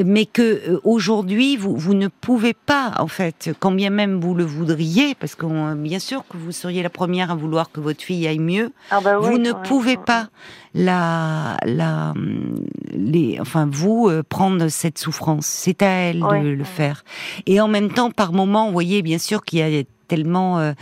Mais 0.05 0.27
que 0.27 0.43
euh, 0.43 0.81
aujourd'hui, 0.83 1.57
vous, 1.57 1.77
vous 1.77 1.95
ne 1.95 2.09
pouvez 2.09 2.55
pas, 2.55 2.93
en 2.99 3.07
fait, 3.07 3.51
quand 3.61 3.71
bien 3.71 3.91
même 3.91 4.21
vous 4.21 4.35
le 4.35 4.45
voudriez, 4.45 5.15
parce 5.15 5.37
que 5.37 5.47
euh, 5.47 5.75
bien 5.77 6.01
sûr 6.01 6.25
que 6.29 6.37
vous 6.37 6.51
seriez 6.51 6.83
la 6.83 6.91
première 6.91 7.31
à 7.31 7.37
vouloir 7.37 7.71
que 7.71 7.79
votre 7.79 8.03
fille 8.03 8.27
aille 8.27 8.41
mieux, 8.41 8.73
Ah 8.91 9.01
bah 9.01 9.21
oui, 9.21 9.29
vous 9.31 9.39
ne 9.39 9.53
pouvez 9.53 9.97
pas 9.97 10.29
la, 10.75 11.57
la, 11.65 12.13
les, 12.95 13.39
enfin 13.41 13.69
vous 13.71 14.09
euh, 14.09 14.25
prendre 14.29 14.67
cette 14.69 14.99
souffrance. 14.99 15.47
C'est 15.47 15.83
à 15.83 15.87
elle 15.89 16.23
Oui. 16.25 16.43
de 16.43 16.49
le 16.49 16.65
faire. 16.65 17.05
Et 17.47 17.61
en 17.61 17.69
même 17.69 17.91
temps, 17.91 18.11
par 18.11 18.33
moment, 18.33 18.67
vous 18.67 18.73
voyez 18.73 19.03
bien 19.03 19.19
sûr 19.19 19.45
qu'il 19.45 19.61
y 19.61 19.63
a 19.63 19.83
tellement, 20.09 20.59
euh, 20.59 20.73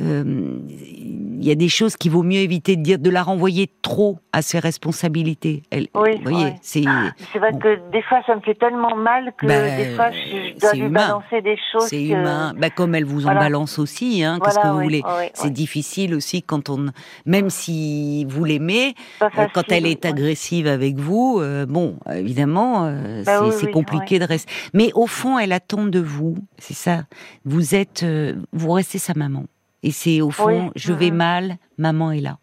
euh, 0.00 0.58
il 0.70 1.44
y 1.44 1.50
a 1.50 1.54
des 1.54 1.68
choses 1.68 1.96
qu'il 1.96 2.10
vaut 2.10 2.22
mieux 2.22 2.38
éviter 2.40 2.76
de 2.76 2.82
dire, 2.82 2.98
de 2.98 3.10
la 3.10 3.22
renvoyer 3.22 3.68
trop 3.82 4.18
à 4.32 4.42
ses 4.42 4.58
responsabilités. 4.58 5.62
Elle, 5.70 5.88
Oui, 5.94 6.16
vous 6.16 6.22
voyez, 6.30 6.44
ouais. 6.46 6.56
c'est 6.62 6.84
C'est 7.32 7.38
vrai 7.38 7.52
Bon. 7.52 7.58
que 7.58 7.90
des 7.90 8.02
fois, 8.02 8.20
ça 8.26 8.34
me 8.36 8.40
fait 8.40 8.54
tellement 8.54 8.94
mal 8.96 9.32
que 9.38 9.46
Ben, 9.46 9.76
des 9.76 9.94
fois, 9.96 10.10
je, 10.10 10.52
je 10.54 10.60
dois 10.60 10.72
lui 10.72 10.80
humain. 10.82 11.06
balancer 11.08 11.42
des 11.42 11.56
choses. 11.72 11.86
c'est 11.88 11.96
que- 11.96 12.12
humain. 12.12 12.54
Bah, 12.56 12.70
comme 12.70 12.94
elle 12.94 13.04
vous 13.04 13.20
en 13.22 13.32
Voilà. 13.32 13.40
balance 13.40 13.78
aussi, 13.78 14.22
hein. 14.22 14.38
Qu'est-ce 14.42 14.54
Voilà, 14.54 14.68
que 14.70 14.72
vous 14.74 14.78
oui, 14.80 14.84
voulez 14.84 15.02
oui, 15.04 15.26
C'est 15.34 15.52
difficile 15.52 16.14
aussi 16.14 16.42
quand 16.42 16.68
on, 16.70 16.86
même 17.26 17.50
si 17.50 18.24
vous 18.26 18.44
l'aimez, 18.44 18.94
Euh, 19.22 19.28
quand 19.52 19.70
elle 19.70 19.86
est 19.86 20.04
agressive 20.04 20.66
avec 20.66 20.96
vous, 20.96 21.38
euh, 21.40 21.66
bon, 21.66 21.96
évidemment, 22.14 22.84
euh, 22.86 23.22
Bah 23.24 23.40
c'est 23.52 23.70
compliqué 23.70 24.18
de 24.18 24.24
rester. 24.24 24.50
Mais 24.74 24.90
au 24.94 25.06
fond, 25.06 25.38
elle 25.38 25.52
attend 25.52 25.84
de 25.86 26.00
vous, 26.00 26.36
c'est 26.58 26.74
ça. 26.74 27.04
Vous 27.44 27.74
êtes, 27.74 28.02
euh, 28.02 28.34
vous 28.72 28.76
restez 28.76 28.98
sa 28.98 29.12
maman. 29.14 29.44
Et 29.82 29.90
c'est 29.90 30.20
au 30.22 30.30
fond, 30.30 30.46
Oui, 30.66 30.70
je 30.76 30.92
vais 30.92 31.10
mhm. 31.10 31.16
mal, 31.16 31.56
maman 31.76 32.12
est 32.12 32.20
là. 32.20 32.38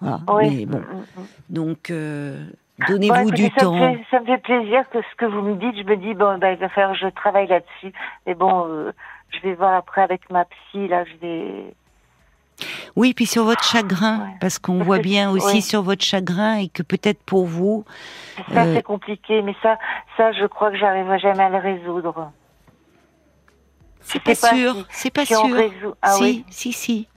Voilà. 0.00 0.20
Oui. 0.28 0.56
Mais 0.60 0.66
bon, 0.66 0.78
Mm, 0.78 0.82
mm, 0.82 1.20
mm. 1.22 1.24
donc 1.50 1.90
euh, 1.90 2.44
donnez-vous 2.88 3.30
du 3.30 3.44
ça 3.44 3.50
temps. 3.60 3.74
Me 3.74 3.96
fait, 3.96 4.04
ça 4.10 4.20
me 4.20 4.26
fait 4.26 4.38
plaisir 4.38 4.88
que 4.90 4.98
ce 5.00 5.16
que 5.16 5.24
vous 5.26 5.42
me 5.42 5.54
dites, 5.56 5.76
je 5.76 5.84
me 5.88 5.96
dis, 5.96 6.14
bon, 6.14 6.38
ben, 6.38 6.52
il 6.52 6.58
va 6.58 6.68
falloir 6.68 6.92
que 6.92 6.98
je 6.98 7.06
travaille 7.08 7.46
là-dessus. 7.46 7.92
Mais 8.26 8.34
bon, 8.34 8.66
euh, 8.68 8.92
je 9.30 9.40
vais 9.40 9.54
voir 9.54 9.74
après 9.74 10.02
avec 10.02 10.28
ma 10.30 10.44
psy, 10.44 10.88
là, 10.88 11.04
je 11.04 11.14
vais. 11.26 11.74
Oui, 12.96 13.14
puis 13.14 13.26
sur 13.26 13.44
votre 13.44 13.64
chagrin, 13.64 14.18
Ouais. 14.20 14.36
parce 14.40 14.58
qu'on 14.58 14.82
voit 14.82 14.98
bien 14.98 15.30
aussi 15.30 15.56
oui. 15.56 15.62
sur 15.62 15.82
votre 15.82 16.04
chagrin 16.04 16.56
et 16.56 16.68
que 16.68 16.82
peut-être 16.82 17.22
pour 17.22 17.46
vous, 17.46 17.84
Ça, 18.52 18.64
Euh, 18.64 18.74
c'est 18.74 18.82
compliqué, 18.82 19.40
mais 19.42 19.54
ça, 19.62 19.78
ça, 20.16 20.32
je 20.32 20.46
crois 20.46 20.70
que 20.70 20.76
j'arriverai 20.76 21.18
jamais 21.18 21.42
à 21.44 21.48
le 21.48 21.58
résoudre. 21.58 22.30
C'est 24.04 24.22
pas 24.22 24.34
sûr, 24.34 24.74
si- 24.74 24.84
c'est 24.90 25.10
pas 25.10 25.24
si 25.26 25.34
sûr. 25.34 25.54
résout- 25.54 25.94
Ah 26.02 26.12
si, 26.16 26.22
oui. 26.22 26.44
si, 26.50 26.72
si. 26.72 27.08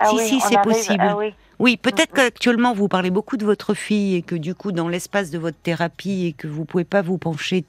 Ah 0.00 0.06
si, 0.10 0.16
oui, 0.16 0.22
si, 0.28 0.40
c'est 0.40 0.60
possible. 0.62 0.96
Ah 1.06 1.16
oui. 1.16 1.34
Oui, 1.60 1.76
peut-être 1.76 2.10
Mhm. 2.12 2.16
qu'actuellement 2.16 2.72
vous 2.72 2.86
parlez 2.86 3.10
beaucoup 3.10 3.36
de 3.36 3.44
votre 3.44 3.74
fille 3.74 4.14
et 4.14 4.22
que 4.22 4.36
du 4.36 4.54
coup 4.54 4.70
dans 4.70 4.88
l'espace 4.88 5.30
de 5.32 5.38
votre 5.38 5.56
thérapie 5.58 6.26
et 6.26 6.32
que 6.32 6.46
vous 6.46 6.64
pouvez 6.64 6.84
pas 6.84 7.02
vous 7.02 7.18
pencher, 7.18 7.64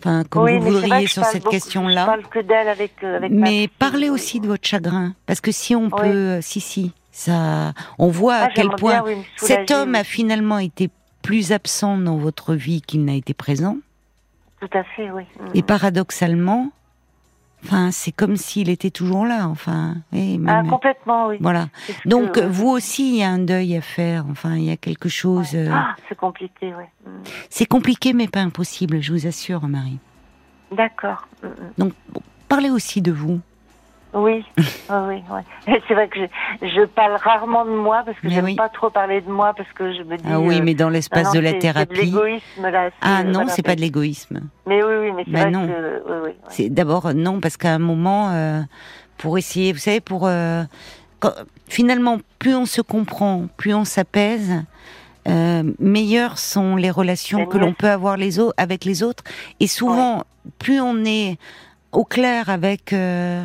enfin 0.00 0.24
comme 0.28 0.42
oui, 0.44 0.58
vous 0.58 0.72
voudriez 0.72 1.06
sur 1.06 1.24
cette 1.24 1.44
question-là. 1.46 2.10
avec, 2.68 2.92
euh, 3.04 3.16
avec 3.16 3.30
Mais 3.30 3.68
parlez 3.78 4.10
aussi 4.10 4.40
de 4.40 4.48
votre 4.48 4.66
chagrin, 4.66 5.14
parce 5.26 5.40
que 5.40 5.52
si 5.52 5.76
on 5.76 5.84
Oui. 5.84 5.90
peut, 5.90 6.06
euh, 6.06 6.40
si 6.40 6.60
si, 6.60 6.92
ça, 7.12 7.72
on 8.00 8.08
voit 8.08 8.34
Ah, 8.34 8.44
à 8.46 8.48
quel 8.48 8.68
point 8.70 9.02
bien, 9.04 9.22
cet 9.36 9.70
homme 9.70 9.94
a 9.94 10.02
finalement 10.02 10.58
été 10.58 10.90
plus 11.22 11.52
absent 11.52 11.98
dans 11.98 12.16
votre 12.16 12.54
vie 12.54 12.82
qu'il 12.82 13.04
n'a 13.04 13.14
été 13.14 13.32
présent. 13.32 13.76
Tout 14.60 14.76
à 14.76 14.82
fait, 14.82 15.08
oui. 15.12 15.22
Mm. 15.38 15.50
Et 15.54 15.62
paradoxalement, 15.62 16.72
enfin, 17.64 17.90
c'est 17.90 18.12
comme 18.12 18.36
s'il 18.36 18.68
était 18.68 18.90
toujours 18.90 19.26
là. 19.26 19.48
Enfin, 19.48 19.96
Ah, 20.48 20.62
complètement, 20.68 21.26
oui. 21.28 21.36
voilà. 21.40 21.68
Donc 22.04 22.32
que- 22.32 22.40
vous 22.40 22.68
aussi, 22.68 23.10
il 23.10 23.16
y 23.16 23.22
a 23.22 23.28
un 23.30 23.38
deuil 23.38 23.76
à 23.76 23.80
faire. 23.80 24.24
Enfin, 24.30 24.56
il 24.56 24.64
y 24.64 24.70
a 24.70 24.76
quelque 24.76 25.08
chose. 25.08 25.52
Ouais. 25.54 25.68
euh, 25.68 25.72
Ah, 25.72 25.94
c'est 26.08 26.16
compliqué, 26.16 26.72
oui. 26.76 26.84
Mm. 27.06 27.10
C'est 27.50 27.66
compliqué, 27.66 28.12
mais 28.12 28.28
pas 28.28 28.40
impossible, 28.40 29.00
je 29.00 29.12
vous 29.12 29.26
assure, 29.26 29.66
Marie. 29.68 29.98
D'accord. 30.72 31.26
Mm, 31.42 31.46
mm. 31.46 31.52
Donc, 31.78 31.92
bon, 32.12 32.20
parlez 32.48 32.70
aussi 32.70 33.02
de 33.02 33.12
vous. 33.12 33.40
Oui, 34.14 34.44
oui, 34.58 35.22
oui. 35.30 35.40
C'est 35.86 35.94
vrai 35.94 36.08
que 36.08 36.18
je, 36.18 36.66
je 36.66 36.84
parle 36.86 37.14
rarement 37.22 37.64
de 37.64 37.70
moi 37.70 38.02
parce 38.04 38.18
que 38.18 38.28
j'aime 38.28 38.44
oui. 38.46 38.54
pas 38.56 38.68
trop 38.68 38.90
parler 38.90 39.20
de 39.20 39.30
moi 39.30 39.52
parce 39.56 39.70
que 39.72 39.92
je 39.92 40.02
me 40.02 40.16
dis. 40.16 40.24
Ah 40.28 40.40
oui, 40.40 40.58
euh, 40.58 40.62
mais 40.64 40.74
dans 40.74 40.88
l'espace 40.88 41.30
de 41.32 41.38
la 41.38 41.50
c'est- 41.50 41.52
C'est 41.52 41.56
de 41.56 41.60
thérapie. 41.60 41.94
l'égoïsme 42.06 42.68
là. 42.70 42.90
Ah 43.02 43.18
c'est- 43.20 43.24
non, 43.28 43.44
c'est 43.48 43.62
pas 43.62 43.76
de 43.76 43.80
l'égoïsme. 43.80 44.40
Mais 44.66 44.82
oui, 44.82 44.94
oui, 45.00 45.12
mais 45.14 45.24
c'est 45.26 45.30
vrai 45.30 45.50
non. 45.50 45.66
que. 45.66 46.02
Oui, 46.08 46.16
oui. 46.24 46.30
C'est 46.48 46.68
d'abord 46.70 47.14
non, 47.14 47.40
parce 47.40 47.56
qu'à 47.56 47.72
un 47.72 47.78
moment, 47.78 48.30
euh, 48.32 48.60
pour 49.18 49.38
essayer, 49.38 49.72
vous 49.72 49.78
savez, 49.78 50.00
pour 50.00 50.26
euh, 50.26 50.64
quand- 51.20 51.34
finalement, 51.68 52.18
plus 52.40 52.54
on 52.56 52.66
se 52.66 52.80
comprend, 52.82 53.46
plus 53.56 53.74
on 53.74 53.84
s'apaise. 53.84 54.64
Euh, 55.28 55.62
meilleures 55.78 56.38
sont 56.38 56.76
les 56.76 56.90
relations 56.90 57.44
que 57.46 57.58
l'on 57.58 57.74
peut 57.74 57.90
avoir 57.90 58.16
les 58.16 58.38
autres 58.38 58.54
avec 58.56 58.86
les 58.86 59.02
autres 59.02 59.22
et 59.60 59.66
souvent 59.66 60.24
plus 60.58 60.80
on 60.80 61.04
est 61.04 61.36
au 61.92 62.04
clair 62.04 62.48
avec 62.48 62.94
euh, 62.94 63.44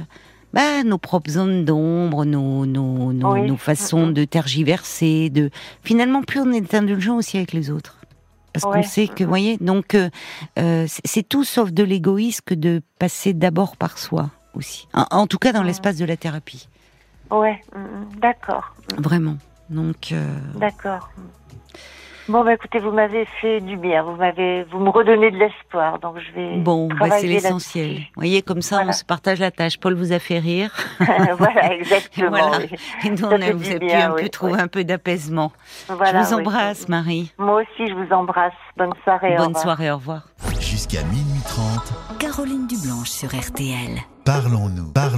bah, 0.55 0.83
nos 0.83 0.97
propres 0.97 1.29
zones 1.31 1.65
d'ombre, 1.65 2.23
nos, 2.25 2.65
nos, 2.65 3.11
nos, 3.11 3.33
Oui. 3.33 3.41
nos 3.45 3.57
façons 3.57 4.07
de 4.07 4.23
tergiverser, 4.23 5.29
de 5.29 5.49
finalement 5.83 6.23
plus 6.23 6.39
on 6.39 6.51
est 6.53 6.73
indulgent 6.73 7.17
aussi 7.17 7.35
avec 7.37 7.51
les 7.51 7.69
autres. 7.69 7.97
Parce 8.53 8.63
qu'on 8.63 8.83
sait 8.83 9.09
que, 9.09 9.25
vous 9.25 9.29
voyez, 9.29 9.57
donc 9.57 9.95
euh, 9.95 10.09
euh, 10.57 10.85
c'est 10.87 11.27
tout 11.27 11.43
sauf 11.43 11.73
de 11.73 11.83
l'égoïsme 11.83 12.41
que 12.45 12.53
de 12.55 12.81
passer 12.99 13.33
d'abord 13.33 13.75
par 13.75 13.97
soi 13.97 14.29
aussi. 14.53 14.87
En, 14.93 15.05
en 15.11 15.27
tout 15.27 15.37
cas 15.39 15.51
dans 15.51 15.61
l'espace 15.61 15.97
de 15.97 16.05
la 16.05 16.15
thérapie, 16.15 16.69
Ouais, 17.29 17.61
mm, 17.75 17.79
mm, 17.79 18.19
d'accord, 18.21 18.73
vraiment. 18.97 19.35
Donc 19.69 20.13
euh, 20.13 20.37
d'accord. 20.57 21.09
Bon, 22.27 22.43
bah 22.43 22.53
écoutez, 22.53 22.79
vous 22.79 22.91
m'avez 22.91 23.25
fait 23.39 23.61
du 23.61 23.77
bien. 23.77 24.01
Vous 24.03 24.15
m'avez, 24.15 24.63
vous 24.71 24.79
me 24.79 24.89
redonnez 24.89 25.29
de 25.29 25.37
l'espoir, 25.37 25.99
donc 25.99 26.15
je 26.19 26.31
vais. 26.33 26.57
bon, 26.57 26.87
bah, 26.87 26.95
c'est 27.01 27.07
travailler 27.09 27.27
l'essentiel. 27.27 27.95
Vous 27.97 28.03
voyez, 28.15 28.41
comme 28.41 28.61
ça 28.63 28.77
Voilà. 28.77 28.89
on 28.89 28.93
se 28.93 29.05
partage 29.05 29.39
la 29.39 29.51
tâche. 29.51 29.77
Paul 29.79 29.93
vous 29.93 30.11
a 30.11 30.17
fait 30.19 30.39
rire. 30.39 30.71
voilà, 31.37 31.73
exactement. 31.79 32.29
Voilà. 32.31 32.57
oui. 32.59 32.77
Et 33.03 33.09
nous, 33.11 33.17
Ça 33.17 33.27
on 33.29 33.41
a, 33.41 33.51
vous 33.51 33.69
avez 33.69 33.79
pu 33.79 33.91
un 33.91 34.09
peu 34.11 34.21
oui, 34.23 34.29
trouver 34.31 34.53
oui. 34.53 34.59
un 34.61 34.67
peu 34.67 34.83
d'apaisement. 34.83 35.51
Voilà, 35.87 36.23
je 36.23 36.27
vous 36.29 36.33
oui. 36.35 36.41
embrasse, 36.41 36.89
Marie. 36.89 37.31
Moi 37.37 37.61
aussi, 37.61 37.87
je 37.89 37.93
vous 37.93 38.11
embrasse. 38.11 38.53
Bonne 38.75 38.93
soirée. 39.03 39.33
au 39.35 39.37
Bonne 39.37 39.47
revoir. 39.47 39.63
soirée, 39.63 39.91
au 39.91 39.95
revoir. 39.97 40.21
Jusqu'à 40.59 41.03
minuit 41.03 41.41
30, 41.47 41.93
Caroline 42.19 42.65
Dublanche 42.67 43.09
sur 43.09 43.29
RTL. 43.29 43.99
parlons-nous. 44.25 44.91
Parlons 44.93 45.13